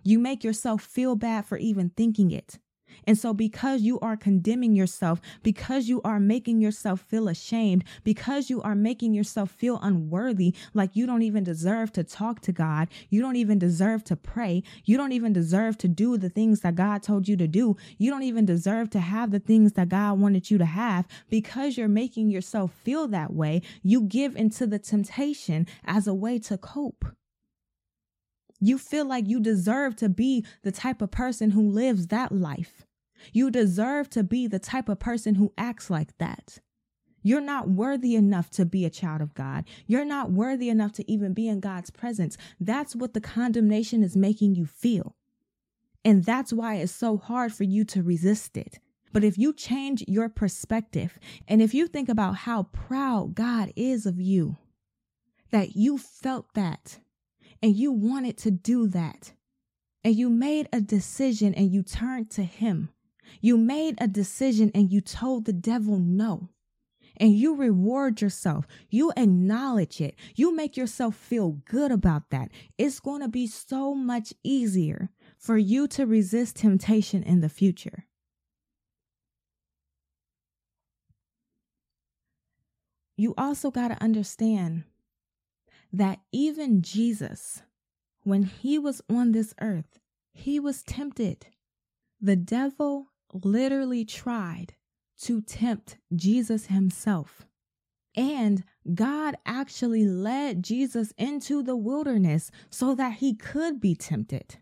You 0.04 0.20
make 0.20 0.44
yourself 0.44 0.82
feel 0.82 1.16
bad 1.16 1.46
for 1.46 1.58
even 1.58 1.90
thinking 1.90 2.32
it. 2.32 2.60
And 3.06 3.18
so, 3.18 3.34
because 3.34 3.82
you 3.82 4.00
are 4.00 4.18
condemning 4.18 4.76
yourself, 4.76 5.22
because 5.44 5.88
you 5.88 6.02
are 6.04 6.20
making 6.20 6.62
yourself 6.62 7.02
feel 7.02 7.28
ashamed, 7.28 7.84
because 8.04 8.50
you 8.50 8.62
are 8.62 8.76
making 8.76 9.14
yourself 9.14 9.52
feel 9.52 9.80
unworthy, 9.82 10.56
like 10.74 10.96
you 10.96 11.06
don't 11.06 11.22
even 11.22 11.44
deserve 11.44 11.92
to 11.94 12.04
talk 12.04 12.40
to 12.42 12.52
God, 12.52 12.88
you 13.10 13.22
don't 13.22 13.36
even 13.36 13.60
deserve 13.60 14.04
to 14.06 14.16
pray, 14.16 14.64
you 14.86 14.98
don't 14.98 15.12
even 15.12 15.34
deserve 15.34 15.78
to 15.80 15.88
do 15.88 16.18
the 16.18 16.30
things 16.30 16.62
that 16.62 16.76
God 16.76 17.04
told 17.04 17.28
you 17.28 17.38
to 17.38 17.48
do, 17.48 17.76
you 17.98 18.10
don't 18.12 18.24
even 18.24 18.46
deserve 18.46 18.90
to 18.92 19.00
have 19.00 19.32
the 19.32 19.40
things 19.40 19.74
that 19.74 19.90
God 19.90 20.20
wanted 20.20 20.50
you 20.50 20.58
to 20.58 20.66
have, 20.66 21.08
because 21.30 21.78
you're 21.78 21.88
making 21.88 22.30
yourself 22.30 22.72
feel 22.72 23.08
that 23.08 23.34
way, 23.34 23.62
you 23.84 24.02
give 24.02 24.36
into 24.36 24.68
the 24.68 24.80
temptation 24.80 25.68
as 25.86 26.08
a 26.08 26.14
way 26.14 26.40
to 26.40 26.58
cope. 26.58 27.06
You 28.60 28.78
feel 28.78 29.06
like 29.06 29.28
you 29.28 29.40
deserve 29.40 29.96
to 29.98 30.10
be 30.10 30.46
the 30.64 30.72
type 30.72 31.02
of 31.02 31.12
person 31.12 31.52
who 31.52 31.70
lives 31.70 32.08
that 32.08 32.32
life. 32.32 32.86
You 33.34 33.52
deserve 33.52 34.10
to 34.12 34.24
be 34.24 34.48
the 34.48 34.60
type 34.60 34.90
of 34.90 35.00
person 35.00 35.36
who 35.36 35.54
acts 35.58 35.90
like 35.90 36.18
that. 36.18 36.60
You're 37.22 37.42
not 37.42 37.70
worthy 37.70 38.16
enough 38.16 38.52
to 38.52 38.66
be 38.66 38.86
a 38.86 38.90
child 38.92 39.20
of 39.20 39.34
God. 39.34 39.66
You're 39.88 40.06
not 40.06 40.32
worthy 40.32 40.70
enough 40.70 40.92
to 40.94 41.12
even 41.12 41.34
be 41.34 41.48
in 41.48 41.60
God's 41.60 41.90
presence. 41.90 42.38
That's 42.60 42.96
what 42.96 43.14
the 43.16 43.22
condemnation 43.22 44.04
is 44.04 44.16
making 44.16 44.54
you 44.54 44.68
feel. 44.68 45.16
And 46.04 46.24
that's 46.24 46.54
why 46.54 46.76
it's 46.76 46.92
so 46.92 47.18
hard 47.18 47.52
for 47.52 47.64
you 47.64 47.84
to 47.86 48.04
resist 48.04 48.56
it. 48.58 48.80
But 49.12 49.24
if 49.24 49.40
you 49.40 49.54
change 49.54 50.04
your 50.08 50.30
perspective 50.30 51.18
and 51.48 51.64
if 51.64 51.74
you 51.74 51.88
think 51.88 52.10
about 52.10 52.36
how 52.36 52.64
proud 52.64 53.34
God 53.34 53.74
is 53.76 54.06
of 54.06 54.22
you, 54.22 54.58
that 55.50 55.76
you 55.76 55.98
felt 55.98 56.54
that 56.54 57.00
and 57.66 57.76
you 57.76 57.92
wanted 57.92 58.38
to 58.38 58.52
do 58.52 58.88
that, 58.90 59.34
and 60.04 60.14
you 60.14 60.30
made 60.30 60.70
a 60.72 60.80
decision 60.80 61.52
and 61.56 61.72
you 61.72 61.82
turned 61.82 62.30
to 62.30 62.44
Him, 62.44 62.90
you 63.42 63.58
made 63.58 63.96
a 64.00 64.08
decision 64.08 64.70
and 64.76 64.92
you 64.92 65.02
told 65.02 65.46
the 65.46 65.52
devil 65.52 65.98
no. 65.98 66.50
And 67.18 67.34
you 67.36 67.56
reward 67.56 68.22
yourself. 68.22 68.68
You 68.92 69.12
acknowledge 69.18 70.00
it. 70.00 70.14
You 70.36 70.56
make 70.56 70.78
yourself 70.78 71.16
feel 71.16 71.54
good 71.66 71.92
about 71.92 72.30
that. 72.30 72.52
It's 72.78 73.00
going 73.00 73.22
to 73.22 73.30
be 73.30 73.48
so 73.48 73.96
much 73.96 74.32
easier 74.44 75.10
for 75.40 75.58
you 75.58 75.88
to 75.88 76.06
resist 76.06 76.58
temptation 76.58 77.24
in 77.24 77.42
the 77.42 77.50
future. 77.50 78.06
You 83.18 83.34
also 83.40 83.72
got 83.72 83.88
to 83.88 84.04
understand 84.04 84.84
that 85.98 86.20
even 86.32 86.82
Jesus, 86.82 87.64
when 88.24 88.44
he 88.44 88.78
was 88.78 89.02
on 89.10 89.32
this 89.32 89.54
earth, 89.62 90.00
he 90.34 90.60
was 90.60 90.84
tempted. 90.84 91.48
The 92.20 92.36
devil 92.36 93.08
literally 93.34 94.04
tried 94.04 94.74
to 95.22 95.42
tempt 95.42 95.98
Jesus 96.14 96.66
himself. 96.68 97.46
And 98.16 98.64
God 98.94 99.36
actually 99.46 100.06
led 100.06 100.64
Jesus 100.64 101.14
into 101.18 101.64
the 101.64 101.76
wilderness 101.76 102.52
so 102.70 102.96
that 102.96 103.16
he 103.16 103.34
could 103.34 103.80
be 103.80 103.96
tempted. 103.96 104.58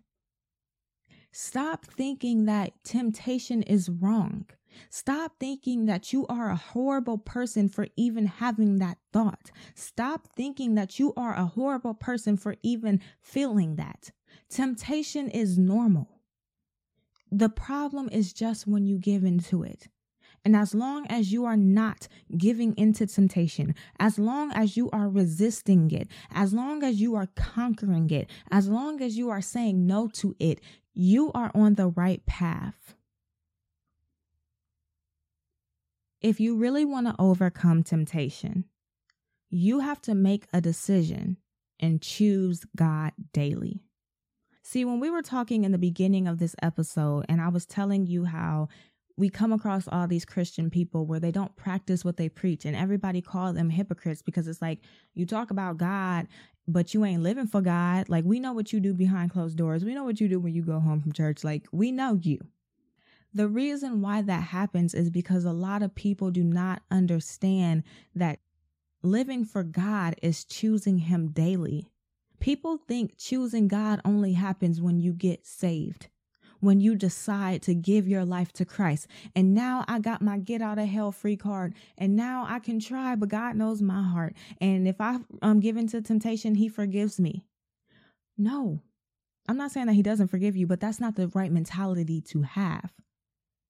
Stop 1.31 1.85
thinking 1.85 2.45
that 2.45 2.73
temptation 2.83 3.63
is 3.63 3.89
wrong. 3.89 4.45
Stop 4.89 5.33
thinking 5.39 5.85
that 5.85 6.13
you 6.13 6.25
are 6.27 6.49
a 6.49 6.55
horrible 6.55 7.17
person 7.17 7.69
for 7.69 7.87
even 7.95 8.25
having 8.25 8.79
that 8.79 8.97
thought. 9.11 9.51
Stop 9.75 10.27
thinking 10.35 10.75
that 10.75 10.99
you 10.99 11.13
are 11.15 11.35
a 11.35 11.45
horrible 11.45 11.93
person 11.93 12.37
for 12.37 12.55
even 12.63 12.99
feeling 13.21 13.75
that. 13.75 14.11
Temptation 14.49 15.29
is 15.29 15.57
normal. 15.57 16.09
The 17.31 17.49
problem 17.49 18.09
is 18.11 18.33
just 18.33 18.67
when 18.67 18.85
you 18.85 18.97
give 18.97 19.23
into 19.23 19.63
it. 19.63 19.87
And 20.45 20.55
as 20.55 20.75
long 20.75 21.07
as 21.07 21.31
you 21.31 21.45
are 21.45 21.55
not 21.57 22.07
giving 22.37 22.75
into 22.75 23.07
temptation, 23.07 23.75
as 23.99 24.19
long 24.19 24.51
as 24.51 24.75
you 24.75 24.89
are 24.91 25.07
resisting 25.07 25.89
it, 25.91 26.09
as 26.31 26.53
long 26.53 26.83
as 26.83 26.99
you 26.99 27.15
are 27.15 27.29
conquering 27.35 28.09
it, 28.09 28.29
as 28.51 28.67
long 28.67 29.01
as 29.01 29.17
you 29.17 29.29
are 29.29 29.41
saying 29.41 29.87
no 29.87 30.09
to 30.09 30.35
it, 30.39 30.59
you 30.93 31.31
are 31.33 31.49
on 31.55 31.75
the 31.75 31.87
right 31.87 32.25
path. 32.25 32.95
If 36.23 36.39
you 36.39 36.55
really 36.55 36.85
want 36.85 37.07
to 37.07 37.15
overcome 37.19 37.83
temptation, 37.83 38.65
you 39.49 39.81
have 39.81 40.01
to 40.03 40.15
make 40.15 40.47
a 40.53 40.61
decision 40.61 41.37
and 41.79 42.01
choose 42.01 42.65
God 42.75 43.11
daily. 43.33 43.83
See, 44.63 44.85
when 44.85 45.01
we 45.01 45.09
were 45.09 45.21
talking 45.21 45.65
in 45.65 45.73
the 45.73 45.77
beginning 45.77 46.27
of 46.27 46.39
this 46.39 46.55
episode, 46.61 47.25
and 47.27 47.41
I 47.41 47.49
was 47.49 47.65
telling 47.65 48.07
you 48.07 48.23
how 48.23 48.69
we 49.17 49.29
come 49.29 49.51
across 49.51 49.87
all 49.87 50.07
these 50.07 50.25
Christian 50.25 50.69
people 50.69 51.05
where 51.05 51.19
they 51.19 51.31
don't 51.31 51.55
practice 51.55 52.05
what 52.05 52.17
they 52.17 52.29
preach, 52.29 52.63
and 52.65 52.75
everybody 52.75 53.21
call 53.21 53.53
them 53.53 53.69
hypocrites 53.69 54.21
because 54.21 54.47
it's 54.47 54.61
like 54.61 54.79
you 55.13 55.25
talk 55.25 55.51
about 55.51 55.77
God 55.77 56.27
but 56.67 56.93
you 56.93 57.03
ain't 57.05 57.23
living 57.23 57.47
for 57.47 57.61
God. 57.61 58.09
Like, 58.09 58.23
we 58.25 58.39
know 58.39 58.53
what 58.53 58.71
you 58.71 58.79
do 58.79 58.93
behind 58.93 59.31
closed 59.31 59.57
doors. 59.57 59.83
We 59.83 59.93
know 59.93 60.03
what 60.03 60.21
you 60.21 60.27
do 60.27 60.39
when 60.39 60.53
you 60.53 60.61
go 60.61 60.79
home 60.79 61.01
from 61.01 61.11
church. 61.11 61.43
Like, 61.43 61.67
we 61.71 61.91
know 61.91 62.17
you. 62.21 62.39
The 63.33 63.47
reason 63.47 64.01
why 64.01 64.21
that 64.21 64.43
happens 64.43 64.93
is 64.93 65.09
because 65.09 65.43
a 65.43 65.51
lot 65.51 65.81
of 65.81 65.95
people 65.95 66.29
do 66.29 66.43
not 66.43 66.83
understand 66.91 67.83
that 68.15 68.39
living 69.01 69.43
for 69.43 69.63
God 69.63 70.15
is 70.21 70.45
choosing 70.45 70.99
Him 70.99 71.31
daily. 71.31 71.89
People 72.39 72.77
think 72.77 73.17
choosing 73.17 73.67
God 73.67 74.01
only 74.05 74.33
happens 74.33 74.81
when 74.81 74.99
you 74.99 75.13
get 75.13 75.45
saved 75.45 76.09
when 76.63 76.79
you 76.79 76.95
decide 76.95 77.61
to 77.61 77.75
give 77.75 78.07
your 78.07 78.23
life 78.23 78.53
to 78.53 78.63
Christ. 78.63 79.07
And 79.35 79.53
now 79.53 79.83
I 79.85 79.99
got 79.99 80.21
my 80.21 80.37
get 80.37 80.61
out 80.61 80.79
of 80.79 80.87
hell 80.87 81.11
free 81.11 81.35
card. 81.35 81.73
And 81.97 82.15
now 82.15 82.45
I 82.47 82.59
can 82.59 82.79
try, 82.79 83.15
but 83.15 83.27
God 83.27 83.57
knows 83.57 83.81
my 83.81 84.01
heart. 84.01 84.33
And 84.61 84.87
if 84.87 85.01
I 85.01 85.19
am 85.41 85.59
given 85.59 85.87
to 85.87 86.01
temptation, 86.01 86.55
He 86.55 86.69
forgives 86.69 87.19
me. 87.19 87.45
No, 88.37 88.79
I'm 89.47 89.57
not 89.57 89.71
saying 89.71 89.87
that 89.87 89.93
He 89.93 90.01
doesn't 90.01 90.29
forgive 90.29 90.55
you, 90.55 90.65
but 90.65 90.79
that's 90.79 91.01
not 91.01 91.17
the 91.17 91.27
right 91.27 91.51
mentality 91.51 92.21
to 92.29 92.43
have. 92.43 92.93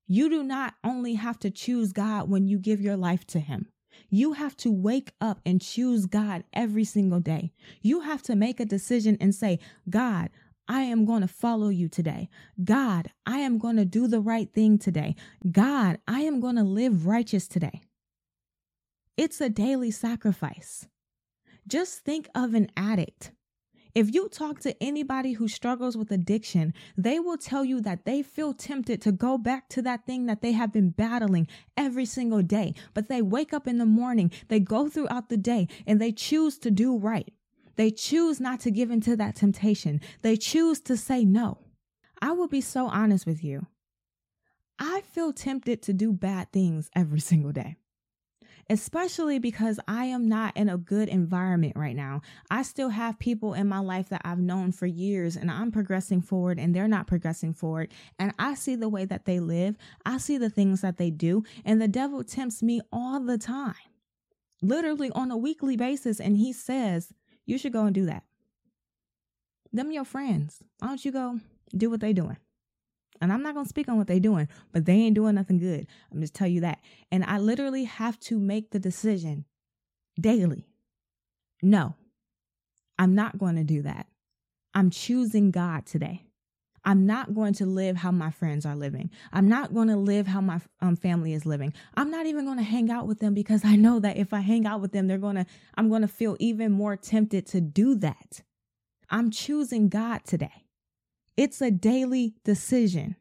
You 0.08 0.30
do 0.30 0.44
not 0.44 0.76
only 0.84 1.16
have 1.16 1.40
to 1.40 1.50
choose 1.50 1.94
God 1.94 2.30
when 2.30 2.48
you 2.48 2.60
give 2.60 2.82
your 2.82 2.98
life 2.98 3.26
to 3.28 3.40
Him. 3.40 3.68
You 4.10 4.34
have 4.34 4.56
to 4.58 4.72
wake 4.72 5.12
up 5.22 5.40
and 5.46 5.62
choose 5.62 6.06
God 6.06 6.44
every 6.54 6.84
single 6.84 7.20
day. 7.20 7.52
You 7.82 8.02
have 8.02 8.22
to 8.24 8.36
make 8.36 8.60
a 8.60 8.66
decision 8.66 9.18
and 9.20 9.34
say, 9.34 9.60
God, 9.90 10.30
I 10.68 10.82
am 10.82 11.06
going 11.06 11.22
to 11.22 11.28
follow 11.28 11.70
you 11.70 11.90
today. 11.90 12.30
God, 12.64 13.12
I 13.26 13.40
am 13.40 13.58
going 13.58 13.76
to 13.76 13.86
do 13.86 14.08
the 14.08 14.22
right 14.22 14.52
thing 14.54 14.78
today. 14.78 15.16
God, 15.52 16.00
I 16.08 16.22
am 16.22 16.40
going 16.40 16.56
to 16.56 16.64
live 16.64 17.06
righteous 17.06 17.48
today. 17.48 17.82
It's 19.18 19.42
a 19.42 19.50
daily 19.50 19.92
sacrifice. 19.92 20.88
Just 21.68 22.00
think 22.00 22.28
of 22.34 22.54
an 22.54 22.70
addict. 22.76 23.32
If 23.96 24.12
you 24.14 24.28
talk 24.28 24.60
to 24.62 24.76
anybody 24.84 25.34
who 25.34 25.48
struggles 25.48 25.96
with 25.96 26.12
addiction, 26.12 26.74
they 26.98 27.20
will 27.20 27.38
tell 27.38 27.64
you 27.64 27.80
that 27.82 28.06
they 28.06 28.24
feel 28.24 28.54
tempted 28.54 29.02
to 29.04 29.12
go 29.12 29.38
back 29.38 29.70
to 29.70 29.84
that 29.84 30.08
thing 30.08 30.26
that 30.26 30.42
they 30.42 30.54
have 30.54 30.74
been 30.74 30.90
battling 30.90 31.48
every 31.78 32.06
single 32.06 32.42
day. 32.42 32.74
But 32.96 33.08
they 33.08 33.22
wake 33.22 33.54
up 33.54 33.68
in 33.68 33.78
the 33.78 33.86
morning, 33.86 34.32
they 34.48 34.60
go 34.60 34.90
throughout 34.90 35.30
the 35.30 35.38
day, 35.38 35.68
and 35.86 36.02
they 36.02 36.12
choose 36.12 36.58
to 36.60 36.72
do 36.72 36.98
right. 36.98 37.32
They 37.76 37.92
choose 37.92 38.40
not 38.40 38.60
to 38.62 38.72
give 38.72 38.90
into 38.90 39.16
that 39.16 39.36
temptation. 39.36 40.02
They 40.24 40.38
choose 40.38 40.80
to 40.82 40.98
say 40.98 41.24
no. 41.24 41.60
I 42.20 42.32
will 42.32 42.48
be 42.48 42.62
so 42.62 42.88
honest 42.88 43.28
with 43.28 43.44
you. 43.44 43.68
I 44.80 45.02
feel 45.02 45.34
tempted 45.34 45.84
to 45.84 45.94
do 45.94 46.12
bad 46.12 46.52
things 46.52 46.90
every 46.96 47.20
single 47.20 47.52
day, 47.52 47.78
especially 48.70 49.40
because 49.40 49.80
I 49.88 50.06
am 50.06 50.28
not 50.28 50.56
in 50.56 50.70
a 50.70 50.78
good 50.78 51.10
environment 51.10 51.74
right 51.76 51.96
now. 51.96 52.22
I 52.50 52.64
still 52.64 52.90
have 52.90 53.20
people 53.20 53.54
in 53.54 53.68
my 53.68 53.80
life 53.80 54.10
that 54.10 54.22
I've 54.24 54.40
known 54.40 54.72
for 54.72 54.86
years 54.86 55.36
and 55.36 55.52
I'm 55.52 55.72
progressing 55.72 56.22
forward 56.22 56.60
and 56.60 56.76
they're 56.76 56.88
not 56.88 57.08
progressing 57.08 57.54
forward. 57.54 57.92
And 58.20 58.34
I 58.40 58.56
see 58.56 58.76
the 58.76 58.90
way 58.90 59.06
that 59.06 59.26
they 59.26 59.40
live, 59.40 59.78
I 60.06 60.18
see 60.18 60.38
the 60.38 60.50
things 60.50 60.82
that 60.82 60.98
they 60.98 61.10
do, 61.10 61.44
and 61.66 61.82
the 61.82 61.88
devil 61.88 62.24
tempts 62.24 62.64
me 62.64 62.82
all 62.92 63.20
the 63.20 63.38
time, 63.38 63.76
literally 64.62 65.12
on 65.12 65.32
a 65.32 65.38
weekly 65.38 65.78
basis. 65.78 66.20
And 66.20 66.38
he 66.38 66.54
says, 66.54 67.14
you 67.46 67.58
should 67.58 67.74
go 67.74 67.86
and 67.86 67.94
do 67.94 68.06
that. 68.06 68.24
Them 69.72 69.92
your 69.92 70.06
friends. 70.06 70.62
Why 70.80 70.90
don't 70.90 71.04
you 71.04 71.12
go 71.12 71.40
do 71.76 71.90
what 71.90 72.00
they 72.00 72.14
doing? 72.14 72.38
And 73.24 73.32
I'm 73.32 73.42
not 73.42 73.54
going 73.54 73.66
to 73.66 73.70
speak 73.70 73.88
on 73.88 73.98
what 73.98 74.08
they're 74.08 74.20
doing, 74.20 74.50
but 74.74 74.86
they 74.86 74.94
ain't 74.94 75.16
doing 75.16 75.36
nothing 75.36 75.58
good. 75.58 75.88
I'm 76.12 76.20
just 76.20 76.34
tell 76.34 76.48
you 76.48 76.60
that. 76.62 76.80
And 77.10 77.24
I 77.24 77.38
literally 77.38 77.86
have 77.86 78.20
to 78.22 78.38
make 78.38 78.72
the 78.72 78.80
decision 78.80 79.46
daily. 80.20 80.68
No, 81.62 81.96
I'm 83.00 83.16
not 83.16 83.38
going 83.38 83.56
to 83.56 83.64
do 83.64 83.82
that. 83.84 84.08
I'm 84.74 84.90
choosing 84.90 85.52
God 85.52 85.86
today. 85.86 86.26
I'm 86.84 87.06
not 87.06 87.34
going 87.34 87.54
to 87.54 87.66
live 87.66 87.96
how 87.96 88.12
my 88.12 88.30
friends 88.30 88.66
are 88.66 88.76
living. 88.76 89.10
I'm 89.32 89.48
not 89.48 89.74
going 89.74 89.88
to 89.88 89.96
live 89.96 90.28
how 90.28 90.42
my 90.42 90.60
um, 90.82 90.98
family 90.98 91.32
is 91.32 91.46
living. 91.46 91.72
I'm 91.96 92.12
not 92.12 92.26
even 92.26 92.44
going 92.44 92.58
to 92.58 92.64
hang 92.64 92.92
out 92.92 93.08
with 93.08 93.20
them 93.20 93.34
because 93.34 93.64
I 93.64 93.78
know 93.78 94.02
that 94.02 94.18
if 94.18 94.34
I 94.34 94.42
hang 94.42 94.66
out 94.66 94.82
with 94.82 94.92
them, 94.92 95.08
they're 95.08 95.18
going 95.18 95.38
to, 95.38 95.46
I'm 95.76 95.88
going 95.88 96.02
to 96.02 96.10
feel 96.10 96.36
even 96.42 96.74
more 96.74 96.98
tempted 96.98 97.46
to 97.48 97.62
do 97.62 97.96
that. 97.96 98.42
I'm 99.10 99.32
choosing 99.32 99.88
God 99.88 100.26
today. 100.26 100.63
It's 101.36 101.62
a 101.62 101.72
daily 101.72 102.36
decision. 102.44 103.16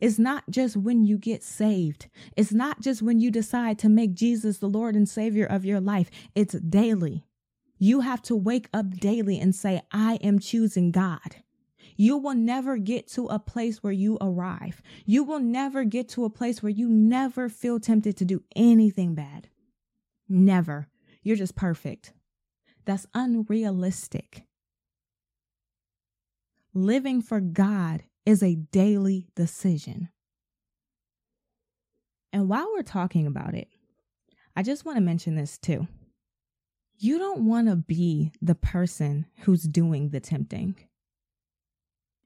It's 0.00 0.18
not 0.18 0.44
just 0.48 0.76
when 0.76 1.04
you 1.04 1.18
get 1.18 1.42
saved. 1.42 2.08
It's 2.36 2.52
not 2.52 2.80
just 2.80 3.02
when 3.02 3.20
you 3.20 3.30
decide 3.30 3.78
to 3.80 3.88
make 3.88 4.14
Jesus 4.14 4.58
the 4.58 4.68
Lord 4.68 4.96
and 4.96 5.08
Savior 5.08 5.44
of 5.44 5.64
your 5.64 5.80
life. 5.80 6.10
It's 6.34 6.54
daily. 6.54 7.26
You 7.78 8.00
have 8.00 8.22
to 8.22 8.36
wake 8.36 8.68
up 8.72 8.90
daily 8.92 9.38
and 9.38 9.54
say, 9.54 9.82
I 9.92 10.14
am 10.22 10.38
choosing 10.38 10.90
God. 10.90 11.36
You 11.96 12.16
will 12.16 12.34
never 12.34 12.78
get 12.78 13.08
to 13.08 13.26
a 13.26 13.38
place 13.38 13.82
where 13.82 13.92
you 13.92 14.16
arrive. 14.22 14.80
You 15.04 15.22
will 15.22 15.40
never 15.40 15.84
get 15.84 16.08
to 16.10 16.24
a 16.24 16.30
place 16.30 16.62
where 16.62 16.70
you 16.70 16.88
never 16.88 17.50
feel 17.50 17.78
tempted 17.78 18.16
to 18.16 18.24
do 18.24 18.42
anything 18.56 19.14
bad. 19.14 19.48
Never. 20.26 20.88
You're 21.22 21.36
just 21.36 21.56
perfect. 21.56 22.14
That's 22.86 23.06
unrealistic. 23.14 24.44
Living 26.74 27.22
for 27.22 27.40
God 27.40 28.02
is 28.26 28.42
a 28.42 28.54
daily 28.54 29.28
decision. 29.34 30.08
And 32.32 32.48
while 32.48 32.68
we're 32.72 32.82
talking 32.82 33.26
about 33.26 33.54
it, 33.54 33.68
I 34.54 34.62
just 34.62 34.84
want 34.84 34.96
to 34.96 35.02
mention 35.02 35.34
this 35.34 35.58
too. 35.58 35.88
You 36.98 37.18
don't 37.18 37.46
want 37.46 37.68
to 37.68 37.76
be 37.76 38.32
the 38.42 38.54
person 38.54 39.26
who's 39.40 39.62
doing 39.62 40.10
the 40.10 40.20
tempting. 40.20 40.76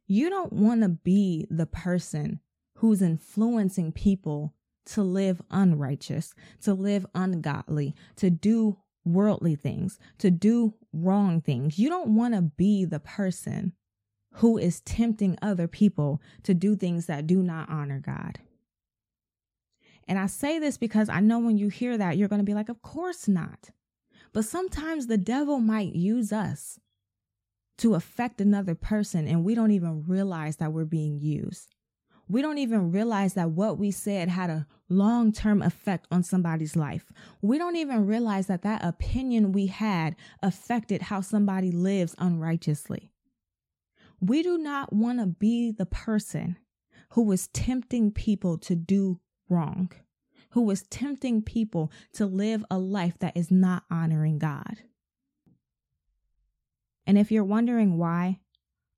You 0.07 0.29
don't 0.29 0.53
want 0.53 0.83
to 0.83 0.89
be 0.89 1.47
the 1.49 1.67
person 1.67 2.41
who's 2.79 3.01
influencing 3.01 3.93
people 3.93 4.53
to 4.87 5.03
live 5.03 5.41
unrighteous, 5.51 6.35
to 6.63 6.75
live 6.75 7.07
ungodly, 7.15 7.95
to 8.17 8.29
do 8.29 8.79
worldly 9.05 9.55
things, 9.55 9.99
to 10.19 10.31
do 10.31 10.75
wrong 10.93 11.41
things. 11.41 11.79
You 11.79 11.89
don't 11.89 12.17
want 12.17 12.35
to 12.35 12.43
be 12.43 12.85
the 12.85 13.01
person 13.01 13.73
who 14.35 14.59
is 14.59 14.81
tempting 14.81 15.39
other 15.41 15.69
people 15.69 16.21
to 16.43 16.55
do 16.55 16.75
things 16.75 17.07
that 17.07 17.27
do 17.27 17.43
not 17.43 17.69
honor 17.69 18.01
God. 18.01 18.41
And 20.07 20.19
I 20.19 20.27
say 20.27 20.59
this 20.59 20.77
because 20.77 21.09
I 21.09 21.21
know 21.21 21.39
when 21.39 21.57
you 21.57 21.69
hear 21.69 21.97
that, 21.97 22.17
you're 22.17 22.29
going 22.29 22.41
to 22.41 22.45
be 22.45 22.55
like, 22.55 22.69
of 22.69 22.83
course 22.83 23.29
not. 23.29 23.71
But 24.33 24.45
sometimes 24.45 25.07
the 25.07 25.17
devil 25.17 25.61
might 25.61 25.95
use 25.95 26.33
us 26.33 26.79
to 27.79 27.95
affect 27.95 28.41
another 28.41 28.75
person, 28.75 29.27
and 29.27 29.45
we 29.45 29.55
don't 29.55 29.71
even 29.71 30.05
realize 30.07 30.57
that 30.57 30.73
we're 30.73 30.85
being 30.85 31.21
used. 31.21 31.75
We 32.29 32.43
don't 32.43 32.59
even 32.59 32.91
realize 32.91 33.35
that 33.35 33.51
what 33.51 33.79
we 33.79 33.91
said 33.91 34.29
had 34.29 34.51
a 34.51 34.67
long 34.89 35.33
term 35.33 35.63
effect 35.63 36.07
on 36.11 36.23
somebody's 36.23 36.75
life. 36.75 37.13
We 37.43 37.59
don't 37.59 37.77
even 37.77 38.07
realize 38.07 38.47
that 38.47 38.63
that 38.63 38.85
opinion 38.85 39.53
we 39.53 39.67
had 39.67 40.17
affected 40.43 41.03
how 41.03 41.21
somebody 41.21 41.71
lives 41.71 42.15
unrighteously. 42.19 43.14
We 44.21 44.43
do 44.43 44.59
not 44.59 44.93
want 44.93 45.19
to 45.21 45.27
be 45.27 45.71
the 45.71 45.87
person 45.87 46.57
who 47.11 47.31
is 47.33 47.49
tempting 47.49 48.11
people 48.11 48.59
to 48.59 48.75
do 48.75 49.21
wrong, 49.49 49.93
who 50.51 50.69
is 50.71 50.85
tempting 50.85 51.43
people 51.43 51.93
to 52.15 52.27
live 52.27 52.65
a 52.71 52.79
life 52.79 53.19
that 53.21 53.37
is 53.37 53.51
not 53.51 53.85
honoring 53.91 54.39
God. 54.39 54.79
And 57.07 57.19
if 57.19 57.31
you're 57.31 57.45
wondering 57.45 57.99
why, 57.99 58.41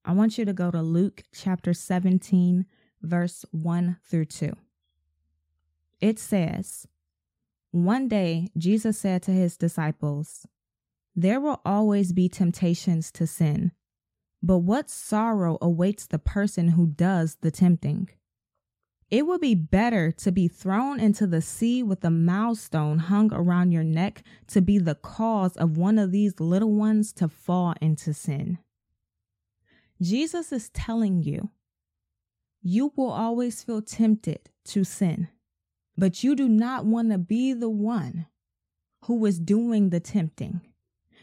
I 0.05 0.13
want 0.13 0.39
you 0.39 0.45
to 0.45 0.53
go 0.53 0.71
to 0.71 0.83
Luke 0.83 1.25
chapter 1.35 1.75
17, 1.75 2.65
verse 3.03 3.45
1 3.51 3.97
through 4.09 4.27
2. 4.27 4.53
It 6.01 6.19
says, 6.19 6.87
One 7.73 8.07
day 8.07 8.49
Jesus 8.57 8.99
said 8.99 9.23
to 9.25 9.33
his 9.33 9.57
disciples, 9.57 10.47
There 11.17 11.41
will 11.41 11.61
always 11.65 12.13
be 12.13 12.29
temptations 12.29 13.11
to 13.13 13.27
sin, 13.27 13.73
but 14.47 14.59
what 14.59 14.89
sorrow 14.89 15.59
awaits 15.61 16.07
the 16.07 16.21
person 16.21 16.69
who 16.69 16.87
does 16.87 17.37
the 17.41 17.51
tempting? 17.51 18.09
It 19.11 19.27
would 19.27 19.41
be 19.41 19.57
better 19.57 20.13
to 20.13 20.31
be 20.31 20.47
thrown 20.47 21.01
into 21.01 21.27
the 21.27 21.43
sea 21.43 21.83
with 21.83 22.05
a 22.05 22.11
milestone 22.11 22.99
hung 23.01 23.33
around 23.33 23.73
your 23.73 23.83
neck 23.83 24.23
to 24.49 24.61
be 24.61 24.79
the 24.79 24.95
cause 24.95 25.57
of 25.57 25.77
one 25.77 25.99
of 25.99 26.13
these 26.13 26.39
little 26.39 26.73
ones 26.73 27.13
to 27.15 27.29
fall 27.29 27.75
into 27.81 28.15
sin. 28.15 28.59
Jesus 30.01 30.53
is 30.53 30.69
telling 30.69 31.25
you, 31.25 31.51
you 32.63 32.93
will 32.95 33.11
always 33.11 33.65
feel 33.65 33.83
tempted 33.83 34.51
to 34.67 34.85
sin, 34.85 35.29
but 35.97 36.23
you 36.23 36.37
do 36.37 36.49
not 36.49 36.85
want 36.85 37.11
to 37.11 37.19
be 37.19 37.53
the 37.53 37.71
one 37.71 38.27
who 39.07 39.25
is 39.27 39.41
doing 39.41 39.91
the 39.91 40.01
tempting. 40.01 40.61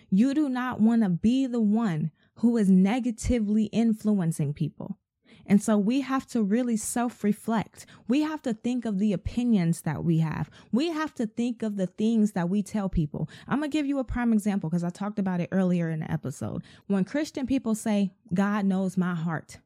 You 0.10 0.34
do 0.34 0.50
not 0.50 0.82
want 0.82 1.04
to 1.04 1.10
be 1.10 1.48
the 1.48 1.62
one 1.62 2.12
who 2.38 2.58
is 2.58 2.70
negatively 2.70 3.66
influencing 3.66 4.54
people. 4.54 4.98
And 5.46 5.62
so 5.62 5.78
we 5.78 6.02
have 6.02 6.26
to 6.28 6.42
really 6.42 6.78
self 6.78 7.24
reflect. 7.24 7.86
We 8.08 8.22
have 8.22 8.42
to 8.44 8.54
think 8.54 8.86
of 8.86 9.00
the 9.00 9.14
opinions 9.14 9.82
that 9.82 10.04
we 10.04 10.20
have. 10.20 10.50
We 10.72 10.90
have 10.90 11.14
to 11.16 11.28
think 11.28 11.64
of 11.64 11.76
the 11.76 11.88
things 11.88 12.32
that 12.32 12.50
we 12.50 12.64
tell 12.64 12.90
people. 12.90 13.30
I'm 13.48 13.60
going 13.60 13.70
to 13.70 13.78
give 13.78 13.86
you 13.86 14.00
a 14.00 14.04
prime 14.04 14.32
example 14.32 14.70
because 14.70 14.84
I 14.84 14.90
talked 14.90 15.20
about 15.20 15.42
it 15.42 15.50
earlier 15.52 15.90
in 15.90 16.00
the 16.00 16.12
episode. 16.12 16.64
When 16.88 17.04
Christian 17.04 17.46
people 17.46 17.76
say, 17.76 18.12
God 18.34 18.66
knows 18.66 18.98
my 18.98 19.16
heart. 19.16 19.60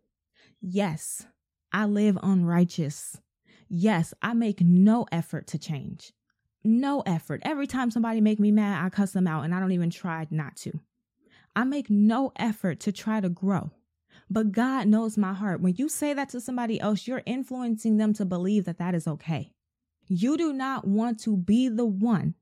Yes, 0.61 1.27
I 1.71 1.85
live 1.85 2.17
unrighteous. 2.23 3.21
Yes, 3.69 4.13
I 4.21 4.33
make 4.33 4.61
no 4.61 5.05
effort 5.11 5.47
to 5.47 5.59
change. 5.59 6.13
No 6.63 7.01
effort. 7.01 7.41
Every 7.43 7.67
time 7.67 7.91
somebody 7.91 8.19
make 8.19 8.39
me 8.39 8.51
mad, 8.51 8.83
I 8.83 8.89
cuss 8.89 9.11
them 9.11 9.27
out 9.27 9.43
and 9.43 9.53
I 9.53 9.59
don't 9.59 9.71
even 9.73 9.89
try 9.89 10.25
not 10.31 10.55
to. 10.57 10.79
I 11.57 11.63
make 11.63 11.89
no 11.89 12.31
effort 12.35 12.79
to 12.81 12.91
try 12.91 13.19
to 13.19 13.29
grow. 13.29 13.71
But 14.29 14.51
God 14.51 14.87
knows 14.87 15.17
my 15.17 15.33
heart. 15.33 15.59
When 15.59 15.73
you 15.75 15.89
say 15.89 16.13
that 16.13 16.29
to 16.29 16.39
somebody 16.39 16.79
else, 16.79 17.07
you're 17.07 17.23
influencing 17.25 17.97
them 17.97 18.13
to 18.13 18.25
believe 18.25 18.65
that 18.65 18.77
that 18.77 18.93
is 18.93 19.07
okay. 19.07 19.53
You 20.07 20.37
do 20.37 20.53
not 20.53 20.85
want 20.85 21.19
to 21.21 21.35
be 21.35 21.67
the 21.67 21.83
one 21.83 22.35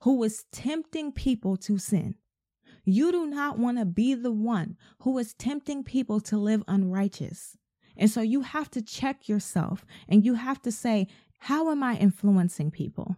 who 0.00 0.22
is 0.22 0.46
tempting 0.52 1.12
people 1.12 1.58
to 1.58 1.76
sin. 1.76 2.14
You 2.82 3.12
do 3.12 3.26
not 3.26 3.58
want 3.58 3.76
to 3.76 3.84
be 3.84 4.14
the 4.14 4.32
one 4.32 4.78
who 5.00 5.18
is 5.18 5.34
tempting 5.34 5.84
people 5.84 6.18
to 6.20 6.38
live 6.38 6.64
unrighteous. 6.66 7.58
And 7.94 8.10
so 8.10 8.22
you 8.22 8.40
have 8.40 8.70
to 8.70 8.80
check 8.80 9.28
yourself 9.28 9.84
and 10.08 10.24
you 10.24 10.32
have 10.32 10.62
to 10.62 10.72
say, 10.72 11.08
how 11.40 11.70
am 11.70 11.82
I 11.82 11.96
influencing 11.96 12.70
people? 12.70 13.16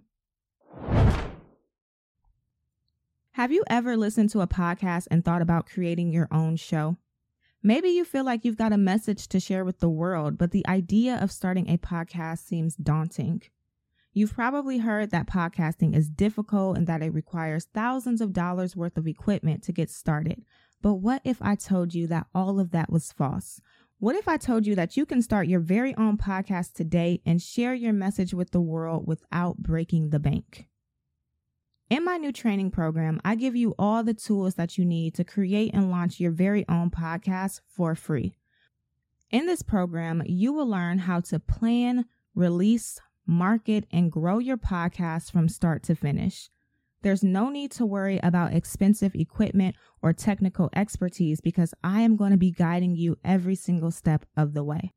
Have 3.34 3.50
you 3.50 3.64
ever 3.66 3.96
listened 3.96 4.30
to 4.30 4.42
a 4.42 4.46
podcast 4.46 5.08
and 5.10 5.24
thought 5.24 5.42
about 5.42 5.66
creating 5.66 6.12
your 6.12 6.28
own 6.30 6.54
show? 6.54 6.98
Maybe 7.64 7.88
you 7.88 8.04
feel 8.04 8.22
like 8.22 8.44
you've 8.44 8.56
got 8.56 8.72
a 8.72 8.78
message 8.78 9.26
to 9.26 9.40
share 9.40 9.64
with 9.64 9.80
the 9.80 9.88
world, 9.88 10.38
but 10.38 10.52
the 10.52 10.64
idea 10.68 11.18
of 11.20 11.32
starting 11.32 11.68
a 11.68 11.76
podcast 11.76 12.46
seems 12.46 12.76
daunting. 12.76 13.42
You've 14.12 14.34
probably 14.34 14.78
heard 14.78 15.10
that 15.10 15.26
podcasting 15.26 15.96
is 15.96 16.08
difficult 16.08 16.76
and 16.76 16.86
that 16.86 17.02
it 17.02 17.12
requires 17.12 17.66
thousands 17.74 18.20
of 18.20 18.32
dollars 18.32 18.76
worth 18.76 18.96
of 18.96 19.08
equipment 19.08 19.64
to 19.64 19.72
get 19.72 19.90
started. 19.90 20.44
But 20.80 20.94
what 20.94 21.20
if 21.24 21.42
I 21.42 21.56
told 21.56 21.92
you 21.92 22.06
that 22.06 22.28
all 22.36 22.60
of 22.60 22.70
that 22.70 22.88
was 22.88 23.10
false? 23.10 23.60
What 23.98 24.14
if 24.14 24.28
I 24.28 24.36
told 24.36 24.64
you 24.64 24.76
that 24.76 24.96
you 24.96 25.04
can 25.04 25.22
start 25.22 25.48
your 25.48 25.58
very 25.58 25.92
own 25.96 26.18
podcast 26.18 26.74
today 26.74 27.20
and 27.26 27.42
share 27.42 27.74
your 27.74 27.92
message 27.92 28.32
with 28.32 28.52
the 28.52 28.60
world 28.60 29.08
without 29.08 29.58
breaking 29.58 30.10
the 30.10 30.20
bank? 30.20 30.68
In 31.90 32.02
my 32.02 32.16
new 32.16 32.32
training 32.32 32.70
program, 32.70 33.20
I 33.26 33.34
give 33.34 33.54
you 33.54 33.74
all 33.78 34.02
the 34.02 34.14
tools 34.14 34.54
that 34.54 34.78
you 34.78 34.86
need 34.86 35.14
to 35.14 35.24
create 35.24 35.74
and 35.74 35.90
launch 35.90 36.18
your 36.18 36.30
very 36.30 36.66
own 36.66 36.90
podcast 36.90 37.60
for 37.68 37.94
free. 37.94 38.36
In 39.30 39.46
this 39.46 39.60
program, 39.60 40.22
you 40.24 40.54
will 40.54 40.66
learn 40.66 41.00
how 41.00 41.20
to 41.20 41.38
plan, 41.38 42.06
release, 42.34 42.98
market, 43.26 43.84
and 43.92 44.10
grow 44.10 44.38
your 44.38 44.56
podcast 44.56 45.30
from 45.30 45.46
start 45.46 45.82
to 45.84 45.94
finish. 45.94 46.48
There's 47.02 47.22
no 47.22 47.50
need 47.50 47.70
to 47.72 47.84
worry 47.84 48.18
about 48.22 48.54
expensive 48.54 49.14
equipment 49.14 49.76
or 50.00 50.14
technical 50.14 50.70
expertise 50.74 51.42
because 51.42 51.74
I 51.84 52.00
am 52.00 52.16
going 52.16 52.30
to 52.30 52.38
be 52.38 52.50
guiding 52.50 52.96
you 52.96 53.18
every 53.22 53.56
single 53.56 53.90
step 53.90 54.24
of 54.38 54.54
the 54.54 54.64
way. 54.64 54.94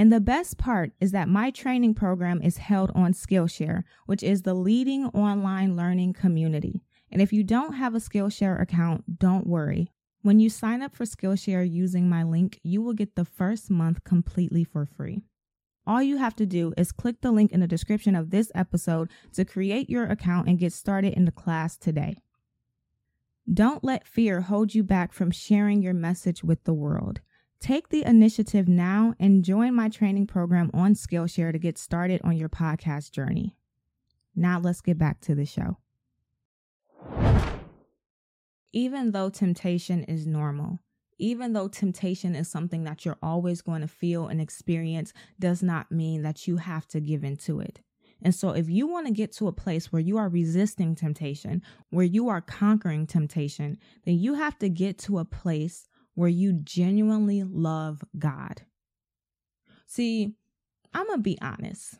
And 0.00 0.10
the 0.10 0.18
best 0.18 0.56
part 0.56 0.92
is 0.98 1.12
that 1.12 1.28
my 1.28 1.50
training 1.50 1.92
program 1.92 2.40
is 2.40 2.56
held 2.56 2.90
on 2.94 3.12
Skillshare, 3.12 3.84
which 4.06 4.22
is 4.22 4.40
the 4.40 4.54
leading 4.54 5.04
online 5.08 5.76
learning 5.76 6.14
community. 6.14 6.80
And 7.12 7.20
if 7.20 7.34
you 7.34 7.44
don't 7.44 7.74
have 7.74 7.94
a 7.94 7.98
Skillshare 7.98 8.58
account, 8.58 9.18
don't 9.18 9.46
worry. 9.46 9.92
When 10.22 10.40
you 10.40 10.48
sign 10.48 10.80
up 10.80 10.96
for 10.96 11.04
Skillshare 11.04 11.70
using 11.70 12.08
my 12.08 12.22
link, 12.22 12.60
you 12.62 12.80
will 12.80 12.94
get 12.94 13.14
the 13.14 13.26
first 13.26 13.70
month 13.70 14.02
completely 14.02 14.64
for 14.64 14.86
free. 14.86 15.20
All 15.86 16.02
you 16.02 16.16
have 16.16 16.36
to 16.36 16.46
do 16.46 16.72
is 16.78 16.92
click 16.92 17.20
the 17.20 17.30
link 17.30 17.52
in 17.52 17.60
the 17.60 17.66
description 17.66 18.16
of 18.16 18.30
this 18.30 18.50
episode 18.54 19.10
to 19.34 19.44
create 19.44 19.90
your 19.90 20.06
account 20.06 20.48
and 20.48 20.58
get 20.58 20.72
started 20.72 21.12
in 21.12 21.26
the 21.26 21.30
class 21.30 21.76
today. 21.76 22.16
Don't 23.52 23.84
let 23.84 24.08
fear 24.08 24.40
hold 24.40 24.74
you 24.74 24.82
back 24.82 25.12
from 25.12 25.30
sharing 25.30 25.82
your 25.82 25.92
message 25.92 26.42
with 26.42 26.64
the 26.64 26.72
world. 26.72 27.20
Take 27.60 27.90
the 27.90 28.04
initiative 28.06 28.68
now 28.68 29.14
and 29.20 29.44
join 29.44 29.74
my 29.74 29.90
training 29.90 30.26
program 30.26 30.70
on 30.72 30.94
Skillshare 30.94 31.52
to 31.52 31.58
get 31.58 31.76
started 31.76 32.22
on 32.24 32.36
your 32.36 32.48
podcast 32.48 33.10
journey. 33.12 33.54
Now 34.34 34.58
let's 34.58 34.80
get 34.80 34.96
back 34.96 35.20
to 35.22 35.34
the 35.34 35.44
show. 35.44 35.76
Even 38.72 39.10
though 39.10 39.28
temptation 39.28 40.04
is 40.04 40.26
normal, 40.26 40.78
even 41.18 41.52
though 41.52 41.68
temptation 41.68 42.34
is 42.34 42.48
something 42.48 42.84
that 42.84 43.04
you're 43.04 43.18
always 43.22 43.60
going 43.60 43.82
to 43.82 43.88
feel 43.88 44.28
and 44.28 44.40
experience, 44.40 45.12
does 45.38 45.62
not 45.62 45.92
mean 45.92 46.22
that 46.22 46.48
you 46.48 46.56
have 46.56 46.86
to 46.88 47.00
give 47.00 47.24
into 47.24 47.60
it. 47.60 47.80
And 48.22 48.34
so, 48.34 48.50
if 48.50 48.70
you 48.70 48.86
want 48.86 49.06
to 49.06 49.12
get 49.12 49.32
to 49.32 49.48
a 49.48 49.52
place 49.52 49.92
where 49.92 50.00
you 50.00 50.16
are 50.18 50.28
resisting 50.28 50.94
temptation, 50.94 51.62
where 51.90 52.04
you 52.04 52.28
are 52.28 52.40
conquering 52.40 53.06
temptation, 53.06 53.78
then 54.04 54.18
you 54.18 54.34
have 54.34 54.58
to 54.60 54.68
get 54.68 54.98
to 54.98 55.18
a 55.18 55.24
place 55.24 55.88
where 56.14 56.28
you 56.28 56.52
genuinely 56.52 57.42
love 57.42 58.02
God. 58.18 58.62
See, 59.86 60.34
I'm 60.92 61.06
going 61.06 61.18
to 61.18 61.22
be 61.22 61.38
honest. 61.40 61.98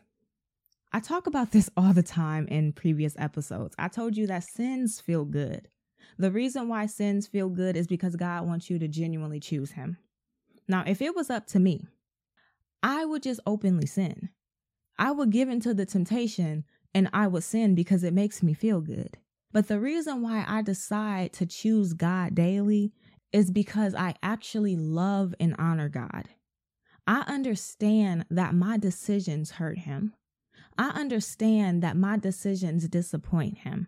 I 0.91 0.99
talk 0.99 1.27
about 1.27 1.51
this 1.51 1.69
all 1.77 1.93
the 1.93 2.03
time 2.03 2.47
in 2.47 2.73
previous 2.73 3.15
episodes. 3.17 3.75
I 3.79 3.87
told 3.87 4.17
you 4.17 4.27
that 4.27 4.43
sins 4.43 4.99
feel 4.99 5.25
good. 5.25 5.67
The 6.17 6.31
reason 6.31 6.67
why 6.67 6.85
sins 6.87 7.27
feel 7.27 7.49
good 7.49 7.75
is 7.75 7.87
because 7.87 8.15
God 8.15 8.45
wants 8.45 8.69
you 8.69 8.79
to 8.79 8.87
genuinely 8.87 9.39
choose 9.39 9.71
Him. 9.71 9.97
Now, 10.67 10.83
if 10.85 11.01
it 11.01 11.15
was 11.15 11.29
up 11.29 11.47
to 11.47 11.59
me, 11.59 11.85
I 12.83 13.05
would 13.05 13.23
just 13.23 13.39
openly 13.45 13.85
sin. 13.85 14.29
I 14.97 15.11
would 15.11 15.31
give 15.31 15.49
into 15.49 15.73
the 15.73 15.85
temptation 15.85 16.65
and 16.93 17.09
I 17.13 17.27
would 17.27 17.43
sin 17.43 17.75
because 17.75 18.03
it 18.03 18.13
makes 18.13 18.43
me 18.43 18.53
feel 18.53 18.81
good. 18.81 19.17
But 19.51 19.67
the 19.67 19.79
reason 19.79 20.21
why 20.21 20.45
I 20.47 20.61
decide 20.61 21.33
to 21.33 21.45
choose 21.45 21.93
God 21.93 22.35
daily 22.35 22.93
is 23.33 23.51
because 23.51 23.95
I 23.95 24.15
actually 24.21 24.75
love 24.75 25.33
and 25.39 25.55
honor 25.57 25.89
God. 25.89 26.29
I 27.07 27.23
understand 27.27 28.25
that 28.29 28.53
my 28.53 28.77
decisions 28.77 29.51
hurt 29.51 29.79
him. 29.79 30.13
I 30.77 30.89
understand 30.89 31.81
that 31.83 31.97
my 31.97 32.17
decisions 32.17 32.87
disappoint 32.87 33.59
him. 33.59 33.87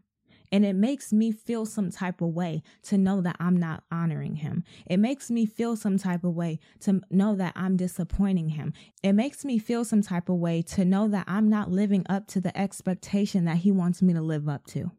And 0.52 0.64
it 0.64 0.76
makes 0.76 1.12
me 1.12 1.32
feel 1.32 1.66
some 1.66 1.90
type 1.90 2.22
of 2.22 2.30
way 2.30 2.62
to 2.84 2.98
know 2.98 3.22
that 3.22 3.38
I'm 3.40 3.58
not 3.58 3.84
honoring 3.92 4.36
him. 4.36 4.64
It 4.86 4.98
makes 4.98 5.32
me 5.32 5.48
feel 5.48 5.76
some 5.76 5.98
type 5.98 6.24
of 6.24 6.36
way 6.36 6.60
to 6.82 7.02
know 7.10 7.36
that 7.36 7.54
I'm 7.56 7.76
disappointing 7.76 8.50
him. 8.50 8.72
It 9.02 9.14
makes 9.14 9.44
me 9.44 9.58
feel 9.58 9.84
some 9.84 10.04
type 10.04 10.30
of 10.30 10.36
way 10.36 10.62
to 10.74 10.86
know 10.86 11.08
that 11.08 11.26
I'm 11.28 11.50
not 11.50 11.72
living 11.72 12.06
up 12.08 12.28
to 12.28 12.42
the 12.42 12.56
expectation 12.56 13.46
that 13.46 13.58
he 13.58 13.72
wants 13.72 14.04
me 14.04 14.14
to 14.14 14.22
live 14.22 14.48
up 14.48 14.68
to. 14.68 14.92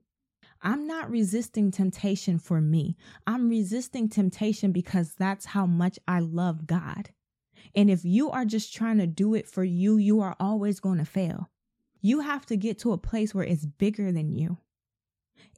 I'm 0.64 0.86
not 0.86 1.10
resisting 1.10 1.70
temptation 1.70 2.38
for 2.38 2.60
me. 2.60 2.96
I'm 3.26 3.50
resisting 3.50 4.08
temptation 4.08 4.72
because 4.72 5.14
that's 5.14 5.44
how 5.44 5.66
much 5.66 5.98
I 6.08 6.20
love 6.20 6.66
God. 6.66 7.10
And 7.74 7.90
if 7.90 8.04
you 8.04 8.30
are 8.30 8.44
just 8.44 8.74
trying 8.74 8.98
to 8.98 9.06
do 9.06 9.34
it 9.34 9.46
for 9.46 9.62
you, 9.62 9.98
you 9.98 10.20
are 10.20 10.34
always 10.40 10.80
going 10.80 10.98
to 10.98 11.04
fail. 11.04 11.50
You 12.00 12.20
have 12.20 12.46
to 12.46 12.56
get 12.56 12.78
to 12.80 12.92
a 12.92 12.98
place 12.98 13.34
where 13.34 13.44
it's 13.44 13.66
bigger 13.66 14.10
than 14.10 14.32
you. 14.32 14.58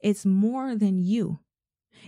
It's 0.03 0.25
more 0.25 0.75
than 0.75 0.99
you. 0.99 1.39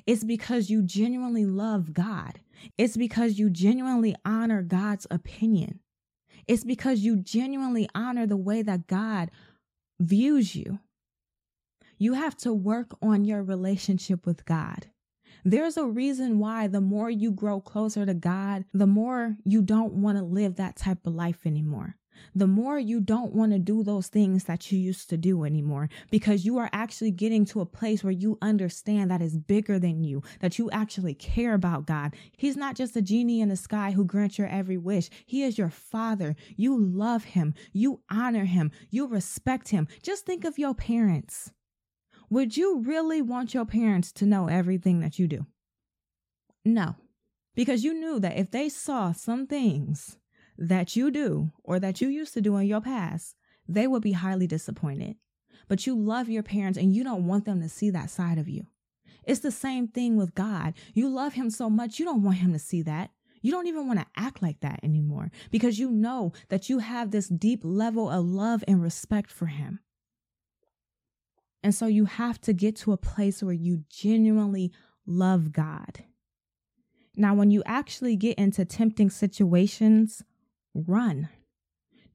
It's 0.05 0.23
because 0.23 0.69
you 0.69 0.83
genuinely 0.83 1.45
love 1.45 1.93
God. 1.93 2.39
It's 2.77 2.97
because 2.97 3.39
you 3.39 3.49
genuinely 3.49 4.15
honor 4.25 4.61
God's 4.61 5.07
opinion. 5.09 5.79
It's 6.47 6.63
because 6.63 6.99
you 6.99 7.17
genuinely 7.17 7.87
honor 7.95 8.27
the 8.27 8.37
way 8.37 8.61
that 8.61 8.87
God 8.87 9.31
views 9.99 10.55
you. 10.55 10.79
You 11.99 12.13
have 12.13 12.35
to 12.37 12.53
work 12.53 12.95
on 13.01 13.25
your 13.25 13.43
relationship 13.43 14.25
with 14.25 14.45
God. 14.45 14.87
There's 15.45 15.77
a 15.77 15.85
reason 15.85 16.39
why 16.39 16.67
the 16.67 16.81
more 16.81 17.09
you 17.09 17.31
grow 17.31 17.61
closer 17.61 18.05
to 18.05 18.13
God, 18.13 18.65
the 18.73 18.87
more 18.87 19.37
you 19.45 19.61
don't 19.61 19.93
want 19.93 20.17
to 20.17 20.23
live 20.23 20.55
that 20.55 20.75
type 20.75 21.05
of 21.05 21.13
life 21.13 21.45
anymore 21.45 21.97
the 22.35 22.47
more 22.47 22.77
you 22.77 22.99
don't 22.99 23.33
want 23.33 23.51
to 23.51 23.59
do 23.59 23.83
those 23.83 24.07
things 24.07 24.45
that 24.45 24.71
you 24.71 24.79
used 24.79 25.09
to 25.09 25.17
do 25.17 25.43
anymore 25.43 25.89
because 26.11 26.45
you 26.45 26.57
are 26.57 26.69
actually 26.73 27.11
getting 27.11 27.45
to 27.45 27.61
a 27.61 27.65
place 27.65 28.03
where 28.03 28.11
you 28.11 28.37
understand 28.41 29.09
that 29.09 29.21
is 29.21 29.37
bigger 29.37 29.79
than 29.79 30.03
you, 30.03 30.21
that 30.41 30.57
you 30.57 30.69
actually 30.71 31.13
care 31.13 31.53
about 31.53 31.85
God. 31.85 32.15
He's 32.35 32.57
not 32.57 32.75
just 32.75 32.95
a 32.95 33.01
genie 33.01 33.41
in 33.41 33.49
the 33.49 33.55
sky 33.55 33.91
who 33.91 34.05
grants 34.05 34.37
your 34.37 34.47
every 34.47 34.77
wish. 34.77 35.09
He 35.25 35.43
is 35.43 35.57
your 35.57 35.69
father. 35.69 36.35
You 36.55 36.77
love 36.77 37.23
him. 37.23 37.53
You 37.73 38.01
honor 38.09 38.45
him. 38.45 38.71
You 38.89 39.07
respect 39.07 39.69
him. 39.69 39.87
Just 40.01 40.25
think 40.25 40.45
of 40.45 40.57
your 40.57 40.73
parents. 40.73 41.51
Would 42.29 42.55
you 42.55 42.81
really 42.81 43.23
want 43.23 43.55
your 43.55 43.65
parents 43.65 44.11
to 44.13 44.25
know 44.25 44.47
everything 44.47 44.99
that 44.99 45.17
you 45.17 45.27
do? 45.27 45.47
No, 46.63 46.95
because 47.55 47.83
you 47.83 47.93
knew 47.93 48.19
that 48.19 48.37
if 48.37 48.51
they 48.51 48.69
saw 48.69 49.11
some 49.11 49.47
things 49.47 50.17
that 50.57 50.95
you 50.95 51.09
do 51.09 51.51
or 51.63 51.79
that 51.79 52.01
you 52.01 52.07
used 52.07 52.33
to 52.35 52.41
do 52.41 52.57
in 52.57 52.67
your 52.67 52.81
past, 52.81 53.35
they 53.67 53.87
would 53.87 54.03
be 54.03 54.11
highly 54.11 54.45
disappointed. 54.45 55.15
But 55.67 55.87
you 55.87 55.97
love 55.97 56.29
your 56.29 56.43
parents 56.43 56.77
and 56.77 56.93
you 56.93 57.03
don't 57.03 57.25
want 57.25 57.45
them 57.45 57.61
to 57.61 57.69
see 57.69 57.89
that 57.89 58.11
side 58.11 58.37
of 58.37 58.47
you. 58.47 58.67
It's 59.23 59.39
the 59.39 59.51
same 59.51 59.87
thing 59.87 60.15
with 60.15 60.35
God. 60.35 60.73
You 60.93 61.09
love 61.09 61.33
him 61.33 61.49
so 61.49 61.69
much, 61.69 61.97
you 61.97 62.05
don't 62.05 62.23
want 62.23 62.37
him 62.37 62.53
to 62.53 62.59
see 62.59 62.83
that. 62.83 63.09
You 63.41 63.51
don't 63.51 63.67
even 63.67 63.87
want 63.87 63.99
to 63.99 64.05
act 64.17 64.41
like 64.41 64.59
that 64.59 64.81
anymore 64.83 65.31
because 65.49 65.79
you 65.79 65.89
know 65.89 66.33
that 66.49 66.69
you 66.69 66.79
have 66.79 67.09
this 67.09 67.27
deep 67.27 67.61
level 67.63 68.09
of 68.09 68.25
love 68.25 68.63
and 68.67 68.83
respect 68.83 69.31
for 69.31 69.47
him. 69.47 69.79
And 71.63 71.75
so 71.75 71.87
you 71.87 72.05
have 72.05 72.39
to 72.41 72.53
get 72.53 72.75
to 72.77 72.93
a 72.93 72.97
place 72.97 73.43
where 73.43 73.53
you 73.53 73.83
genuinely 73.89 74.71
love 75.05 75.51
God. 75.51 76.03
Now, 77.15 77.33
when 77.33 77.51
you 77.51 77.63
actually 77.65 78.15
get 78.15 78.37
into 78.37 78.63
tempting 78.63 79.09
situations, 79.09 80.23
run. 80.73 81.29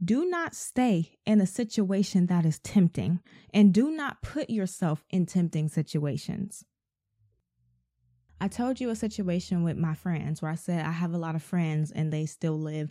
Do 0.02 0.26
not 0.28 0.54
stay 0.54 1.18
in 1.26 1.40
a 1.40 1.46
situation 1.46 2.26
that 2.26 2.44
is 2.46 2.58
tempting 2.58 3.20
and 3.52 3.72
do 3.72 3.90
not 3.90 4.22
put 4.22 4.50
yourself 4.50 5.04
in 5.10 5.26
tempting 5.26 5.68
situations. 5.68 6.64
I 8.40 8.48
told 8.48 8.80
you 8.80 8.90
a 8.90 8.96
situation 8.96 9.62
with 9.62 9.76
my 9.76 9.94
friends 9.94 10.42
where 10.42 10.50
I 10.50 10.56
said 10.56 10.84
I 10.84 10.90
have 10.90 11.14
a 11.14 11.18
lot 11.18 11.34
of 11.34 11.42
friends 11.42 11.90
and 11.90 12.12
they 12.12 12.26
still 12.26 12.58
live 12.58 12.90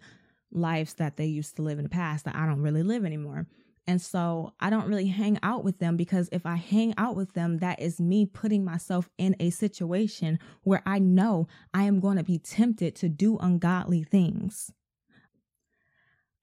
lives 0.51 0.95
that 0.95 1.17
they 1.17 1.25
used 1.25 1.55
to 1.55 1.61
live 1.61 1.77
in 1.77 1.83
the 1.83 1.89
past 1.89 2.25
that 2.25 2.35
I 2.35 2.45
don't 2.45 2.61
really 2.61 2.83
live 2.83 3.05
anymore. 3.05 3.47
And 3.85 4.01
so 4.01 4.53
I 4.59 4.69
don't 4.69 4.87
really 4.87 5.07
hang 5.07 5.37
out 5.43 5.63
with 5.63 5.79
them 5.79 5.97
because 5.97 6.29
if 6.31 6.45
I 6.45 6.55
hang 6.55 6.93
out 6.97 7.15
with 7.15 7.33
them, 7.33 7.57
that 7.57 7.81
is 7.81 7.99
me 7.99 8.25
putting 8.25 8.63
myself 8.63 9.09
in 9.17 9.35
a 9.39 9.49
situation 9.49 10.39
where 10.63 10.81
I 10.85 10.99
know 10.99 11.47
I 11.73 11.83
am 11.83 11.99
going 11.99 12.17
to 12.17 12.23
be 12.23 12.39
tempted 12.39 12.95
to 12.95 13.09
do 13.09 13.37
ungodly 13.39 14.03
things. 14.03 14.71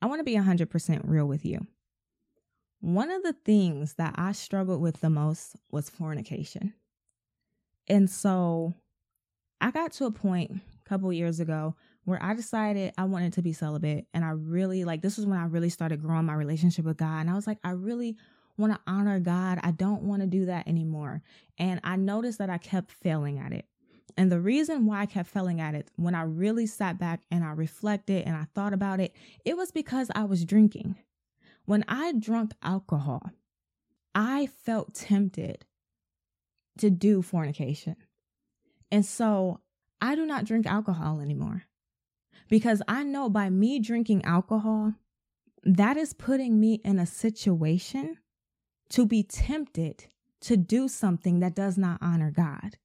I 0.02 0.06
want 0.06 0.20
to 0.20 0.24
be 0.24 0.36
100% 0.36 1.00
real 1.04 1.26
with 1.26 1.44
you. 1.44 1.66
One 2.80 3.10
of 3.10 3.22
the 3.22 3.34
things 3.44 3.94
that 3.94 4.14
I 4.16 4.32
struggled 4.32 4.80
with 4.80 5.00
the 5.00 5.10
most 5.10 5.56
was 5.70 5.90
fornication. 5.90 6.74
And 7.88 8.08
so 8.10 8.74
I 9.60 9.70
got 9.70 9.92
to 9.92 10.06
a 10.06 10.10
point 10.10 10.52
a 10.52 10.88
couple 10.88 11.12
years 11.12 11.40
ago 11.40 11.74
where 12.04 12.22
I 12.22 12.34
decided 12.34 12.92
I 12.96 13.04
wanted 13.04 13.34
to 13.34 13.42
be 13.42 13.52
celibate. 13.52 14.06
And 14.14 14.24
I 14.24 14.30
really, 14.30 14.84
like, 14.84 15.02
this 15.02 15.16
was 15.16 15.26
when 15.26 15.38
I 15.38 15.44
really 15.44 15.70
started 15.70 16.00
growing 16.00 16.26
my 16.26 16.34
relationship 16.34 16.84
with 16.84 16.96
God. 16.96 17.20
And 17.20 17.30
I 17.30 17.34
was 17.34 17.46
like, 17.46 17.58
I 17.62 17.70
really 17.70 18.16
want 18.56 18.72
to 18.72 18.80
honor 18.86 19.20
God. 19.20 19.58
I 19.62 19.70
don't 19.70 20.02
want 20.02 20.22
to 20.22 20.26
do 20.26 20.46
that 20.46 20.68
anymore. 20.68 21.22
And 21.58 21.80
I 21.84 21.96
noticed 21.96 22.38
that 22.38 22.50
I 22.50 22.58
kept 22.58 22.90
failing 22.90 23.38
at 23.38 23.52
it. 23.52 23.66
And 24.16 24.30
the 24.30 24.40
reason 24.40 24.86
why 24.86 25.00
I 25.00 25.06
kept 25.06 25.28
failing 25.28 25.60
at 25.60 25.74
it, 25.74 25.88
when 25.96 26.14
I 26.14 26.22
really 26.22 26.66
sat 26.66 26.98
back 26.98 27.22
and 27.30 27.44
I 27.44 27.52
reflected 27.52 28.26
and 28.26 28.36
I 28.36 28.46
thought 28.54 28.72
about 28.72 29.00
it, 29.00 29.14
it 29.44 29.56
was 29.56 29.70
because 29.70 30.10
I 30.14 30.24
was 30.24 30.44
drinking. 30.44 30.96
When 31.64 31.84
I 31.86 32.12
drank 32.18 32.52
alcohol, 32.62 33.30
I 34.14 34.46
felt 34.46 34.94
tempted 34.94 35.64
to 36.78 36.90
do 36.90 37.22
fornication. 37.22 37.96
And 38.90 39.06
so 39.06 39.60
I 40.00 40.16
do 40.16 40.26
not 40.26 40.44
drink 40.44 40.66
alcohol 40.66 41.20
anymore 41.20 41.64
because 42.50 42.82
I 42.86 43.04
know 43.04 43.30
by 43.30 43.48
me 43.48 43.78
drinking 43.78 44.24
alcohol, 44.24 44.94
that 45.62 45.96
is 45.96 46.12
putting 46.12 46.60
me 46.60 46.80
in 46.84 46.98
a 46.98 47.06
situation 47.06 48.18
to 48.90 49.06
be 49.06 49.22
tempted 49.22 50.06
to 50.42 50.56
do 50.56 50.88
something 50.88 51.40
that 51.40 51.54
does 51.54 51.78
not 51.78 51.98
honor 52.02 52.30
God. 52.30 52.76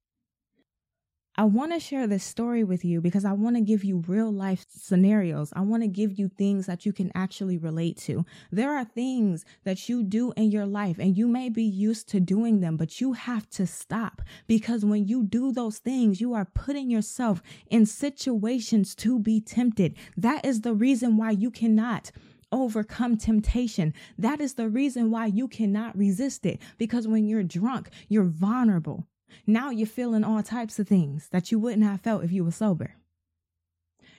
I 1.38 1.44
want 1.44 1.74
to 1.74 1.82
share 1.82 2.08
this 2.08 2.24
story 2.24 2.64
with 2.64 2.86
you 2.86 3.02
because 3.02 3.26
I 3.26 3.34
want 3.34 3.58
to 3.58 3.62
give 3.62 3.84
you 3.84 4.06
real 4.08 4.32
life 4.32 4.66
scenarios. 4.70 5.52
I 5.54 5.62
want 5.62 5.84
to 5.84 5.88
give 5.88 6.18
you 6.18 6.30
things 6.30 6.66
that 6.66 6.86
you 6.86 6.94
can 6.94 7.12
actually 7.14 7.58
relate 7.58 7.98
to. 8.04 8.26
There 8.54 8.74
are 8.74 8.86
things 8.86 9.44
that 9.66 9.90
you 9.90 10.02
do 10.02 10.32
in 10.38 10.50
your 10.50 10.66
life 10.66 10.98
and 10.98 11.18
you 11.18 11.28
may 11.28 11.50
be 11.50 11.64
used 11.64 12.08
to 12.10 12.22
doing 12.22 12.62
them, 12.62 12.78
but 12.78 13.02
you 13.02 13.14
have 13.14 13.50
to 13.50 13.68
stop 13.68 14.22
because 14.48 14.86
when 14.86 15.10
you 15.10 15.24
do 15.24 15.52
those 15.52 15.80
things, 15.80 16.22
you 16.22 16.34
are 16.34 16.46
putting 16.46 16.90
yourself 16.90 17.44
in 17.70 17.86
situations 17.86 18.96
to 18.96 19.20
be 19.20 19.42
tempted. 19.42 19.98
That 20.16 20.46
is 20.46 20.62
the 20.62 20.74
reason 20.74 21.18
why 21.18 21.32
you 21.32 21.52
cannot 21.52 22.12
overcome 22.54 23.18
temptation. 23.18 23.94
That 24.18 24.40
is 24.40 24.54
the 24.54 24.70
reason 24.70 25.12
why 25.12 25.26
you 25.26 25.50
cannot 25.50 25.98
resist 25.98 26.46
it 26.46 26.62
because 26.78 27.10
when 27.10 27.28
you're 27.28 27.44
drunk, 27.44 27.90
you're 28.08 28.24
vulnerable. 28.24 29.06
Now 29.48 29.70
you're 29.70 29.88
feeling 29.88 30.24
all 30.24 30.42
types 30.44 30.80
of 30.80 30.88
things 30.88 31.30
that 31.30 31.52
you 31.52 31.60
wouldn't 31.60 31.84
have 31.84 32.02
felt 32.02 32.24
if 32.24 32.32
you 32.32 32.44
were 32.44 32.52
sober. 32.52 32.96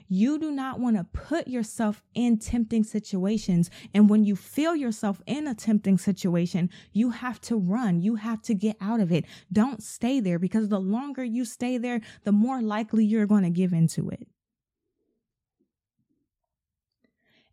You 0.09 0.39
do 0.39 0.53
not 0.53 0.79
want 0.79 0.97
to 0.97 1.05
put 1.05 1.49
yourself 1.49 2.03
in 2.15 2.39
tempting 2.39 2.85
situations. 2.85 3.71
And 3.93 4.09
when 4.09 4.25
you 4.25 4.37
feel 4.37 4.77
yourself 4.77 5.21
in 5.27 5.49
a 5.49 5.55
tempting 5.55 5.99
situation, 5.99 6.71
you 6.93 7.11
have 7.11 7.41
to 7.43 7.57
run. 7.57 8.01
You 8.01 8.15
have 8.17 8.41
to 8.43 8.55
get 8.55 8.77
out 8.81 9.01
of 9.01 9.11
it. 9.11 9.25
Don't 9.53 9.83
stay 9.83 10.21
there 10.21 10.39
because 10.39 10.69
the 10.69 10.81
longer 10.81 11.25
you 11.25 11.45
stay 11.45 11.77
there, 11.77 12.01
the 12.23 12.33
more 12.33 12.63
likely 12.63 13.05
you're 13.05 13.27
going 13.27 13.43
to 13.43 13.51
give 13.51 13.73
into 13.73 14.09
it. 14.11 14.29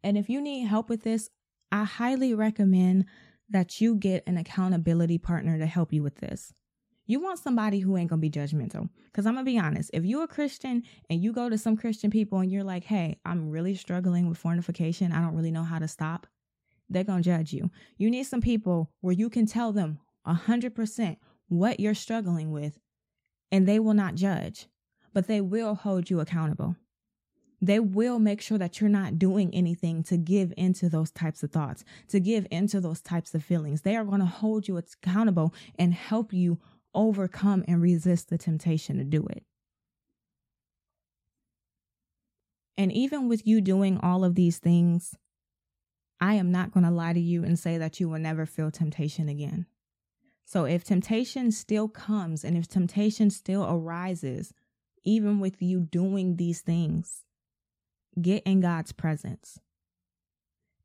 And 0.03 0.17
if 0.17 0.29
you 0.29 0.41
need 0.41 0.65
help 0.65 0.89
with 0.89 1.03
this, 1.03 1.29
I 1.71 1.85
highly 1.85 2.35
recommend 2.35 3.05
that 3.49 3.81
you 3.81 3.95
get 3.95 4.23
an 4.27 4.37
accountability 4.37 5.17
partner 5.17 5.57
to 5.57 5.65
help 5.65 5.91
you 5.91 6.03
with 6.03 6.17
this. 6.17 6.53
You 7.05 7.19
want 7.19 7.39
somebody 7.39 7.79
who 7.79 7.97
ain't 7.97 8.09
gonna 8.09 8.21
be 8.21 8.29
judgmental. 8.29 8.89
Cause 9.13 9.25
I'm 9.25 9.33
gonna 9.35 9.45
be 9.45 9.59
honest, 9.59 9.91
if 9.93 10.05
you're 10.05 10.23
a 10.23 10.27
Christian 10.27 10.83
and 11.09 11.21
you 11.23 11.33
go 11.33 11.49
to 11.49 11.57
some 11.57 11.75
Christian 11.77 12.09
people 12.09 12.39
and 12.39 12.51
you're 12.51 12.63
like, 12.63 12.85
hey, 12.85 13.19
I'm 13.25 13.49
really 13.49 13.75
struggling 13.75 14.29
with 14.29 14.37
fornication, 14.37 15.11
I 15.11 15.21
don't 15.21 15.35
really 15.35 15.51
know 15.51 15.63
how 15.63 15.79
to 15.79 15.87
stop, 15.87 16.27
they're 16.89 17.03
gonna 17.03 17.21
judge 17.21 17.53
you. 17.53 17.69
You 17.97 18.09
need 18.09 18.23
some 18.23 18.41
people 18.41 18.89
where 19.01 19.13
you 19.13 19.29
can 19.29 19.45
tell 19.45 19.71
them 19.73 19.99
a 20.25 20.33
hundred 20.33 20.75
percent 20.75 21.19
what 21.49 21.79
you're 21.79 21.93
struggling 21.93 22.51
with, 22.51 22.79
and 23.51 23.67
they 23.67 23.79
will 23.79 23.93
not 23.93 24.15
judge, 24.15 24.67
but 25.13 25.27
they 25.27 25.41
will 25.41 25.75
hold 25.75 26.09
you 26.09 26.19
accountable. 26.21 26.75
they 27.61 27.79
will 27.79 28.19
make 28.19 28.41
sure 28.41 28.57
that 28.57 28.81
you're 28.81 28.89
not 28.89 29.17
doing 29.17 29.49
anything 29.53 30.03
to 30.03 30.17
give 30.17 30.53
into 30.57 30.89
those 30.89 31.11
types 31.11 31.43
of 31.43 31.51
thoughts, 31.51 31.85
to 32.09 32.19
give 32.19 32.45
into 32.51 32.81
those 32.81 32.99
types 33.01 33.33
of 33.33 33.41
feelings. 33.43 33.81
They 33.81 33.95
are 33.95 34.03
going 34.03 34.19
to 34.19 34.25
hold 34.25 34.67
you 34.67 34.77
accountable 34.77 35.53
and 35.79 35.93
help 35.93 36.33
you 36.33 36.59
overcome 36.93 37.63
and 37.67 37.81
resist 37.81 38.29
the 38.29 38.37
temptation 38.37 38.97
to 38.97 39.03
do 39.03 39.25
it. 39.27 39.43
And 42.77 42.91
even 42.91 43.27
with 43.27 43.45
you 43.45 43.61
doing 43.61 43.99
all 44.01 44.23
of 44.23 44.35
these 44.35 44.59
things, 44.59 45.15
I 46.19 46.35
am 46.35 46.51
not 46.51 46.71
going 46.71 46.85
to 46.85 46.91
lie 46.91 47.13
to 47.13 47.19
you 47.19 47.43
and 47.43 47.57
say 47.59 47.77
that 47.77 47.99
you 47.99 48.09
will 48.09 48.19
never 48.19 48.45
feel 48.45 48.71
temptation 48.71 49.29
again. 49.29 49.67
So 50.45 50.65
if 50.65 50.83
temptation 50.83 51.51
still 51.51 51.87
comes 51.87 52.43
and 52.43 52.57
if 52.57 52.67
temptation 52.67 53.29
still 53.29 53.65
arises, 53.69 54.53
even 55.03 55.39
with 55.39 55.61
you 55.61 55.81
doing 55.81 56.37
these 56.37 56.61
things, 56.61 57.23
get 58.21 58.43
in 58.43 58.61
God's 58.61 58.91
presence. 58.91 59.59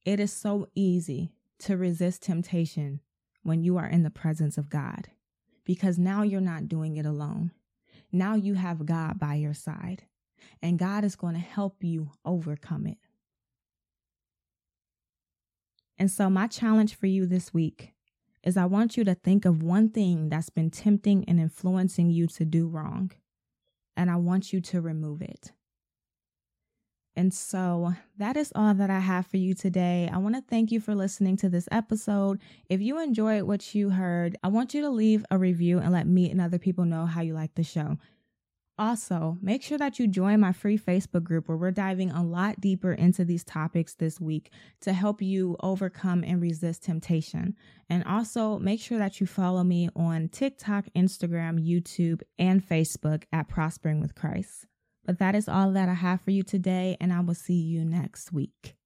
It 0.04 0.20
is 0.20 0.32
so 0.32 0.68
easy 0.74 1.32
to 1.60 1.76
resist 1.76 2.22
temptation 2.22 3.00
when 3.42 3.62
you 3.62 3.76
are 3.76 3.86
in 3.86 4.02
the 4.02 4.10
presence 4.10 4.58
of 4.58 4.70
God 4.70 5.08
because 5.68 5.98
now 5.98 6.22
you're 6.22 6.40
not 6.40 6.66
doing 6.66 6.96
it 6.96 7.04
alone. 7.04 7.52
Now 8.10 8.34
you 8.34 8.54
have 8.54 8.86
God 8.86 9.18
by 9.18 9.34
your 9.34 9.52
side, 9.52 10.04
and 10.62 10.78
God 10.78 11.04
is 11.04 11.14
going 11.14 11.34
to 11.34 11.40
help 11.40 11.84
you 11.84 12.12
overcome 12.24 12.86
it. 12.86 12.96
And 15.98 16.10
so, 16.10 16.30
my 16.30 16.46
challenge 16.46 16.94
for 16.94 17.06
you 17.06 17.26
this 17.26 17.52
week 17.52 17.92
is 18.42 18.56
I 18.56 18.64
want 18.64 18.96
you 18.96 19.04
to 19.04 19.14
think 19.14 19.44
of 19.44 19.62
one 19.62 19.90
thing 19.90 20.30
that's 20.30 20.48
been 20.48 20.70
tempting 20.70 21.26
and 21.28 21.38
influencing 21.38 22.08
you 22.08 22.28
to 22.28 22.46
do 22.46 22.66
wrong, 22.66 23.12
and 23.94 24.10
I 24.10 24.16
want 24.16 24.54
you 24.54 24.62
to 24.62 24.80
remove 24.80 25.20
it. 25.20 25.52
And 27.18 27.34
so 27.34 27.94
that 28.18 28.36
is 28.36 28.52
all 28.54 28.74
that 28.74 28.90
I 28.90 29.00
have 29.00 29.26
for 29.26 29.38
you 29.38 29.52
today. 29.52 30.08
I 30.12 30.18
want 30.18 30.36
to 30.36 30.40
thank 30.40 30.70
you 30.70 30.78
for 30.78 30.94
listening 30.94 31.36
to 31.38 31.48
this 31.48 31.68
episode. 31.72 32.38
If 32.68 32.80
you 32.80 33.02
enjoyed 33.02 33.42
what 33.42 33.74
you 33.74 33.90
heard, 33.90 34.36
I 34.44 34.48
want 34.48 34.72
you 34.72 34.82
to 34.82 34.88
leave 34.88 35.26
a 35.28 35.36
review 35.36 35.80
and 35.80 35.90
let 35.90 36.06
me 36.06 36.30
and 36.30 36.40
other 36.40 36.60
people 36.60 36.84
know 36.84 37.06
how 37.06 37.22
you 37.22 37.34
like 37.34 37.56
the 37.56 37.64
show. 37.64 37.98
Also, 38.78 39.36
make 39.42 39.64
sure 39.64 39.78
that 39.78 39.98
you 39.98 40.06
join 40.06 40.38
my 40.38 40.52
free 40.52 40.78
Facebook 40.78 41.24
group 41.24 41.48
where 41.48 41.56
we're 41.56 41.72
diving 41.72 42.12
a 42.12 42.22
lot 42.22 42.60
deeper 42.60 42.92
into 42.92 43.24
these 43.24 43.42
topics 43.42 43.94
this 43.94 44.20
week 44.20 44.52
to 44.82 44.92
help 44.92 45.20
you 45.20 45.56
overcome 45.58 46.22
and 46.22 46.40
resist 46.40 46.84
temptation. 46.84 47.56
And 47.90 48.04
also, 48.04 48.60
make 48.60 48.80
sure 48.80 48.98
that 48.98 49.20
you 49.20 49.26
follow 49.26 49.64
me 49.64 49.88
on 49.96 50.28
TikTok, 50.28 50.84
Instagram, 50.94 51.58
YouTube, 51.58 52.22
and 52.38 52.64
Facebook 52.64 53.24
at 53.32 53.48
Prospering 53.48 54.00
with 54.00 54.14
Christ. 54.14 54.66
But 55.08 55.20
that 55.20 55.34
is 55.34 55.48
all 55.48 55.72
that 55.72 55.88
I 55.88 55.94
have 55.94 56.20
for 56.20 56.32
you 56.32 56.42
today, 56.42 56.98
and 57.00 57.14
I 57.14 57.20
will 57.20 57.32
see 57.32 57.54
you 57.54 57.82
next 57.82 58.30
week. 58.30 58.77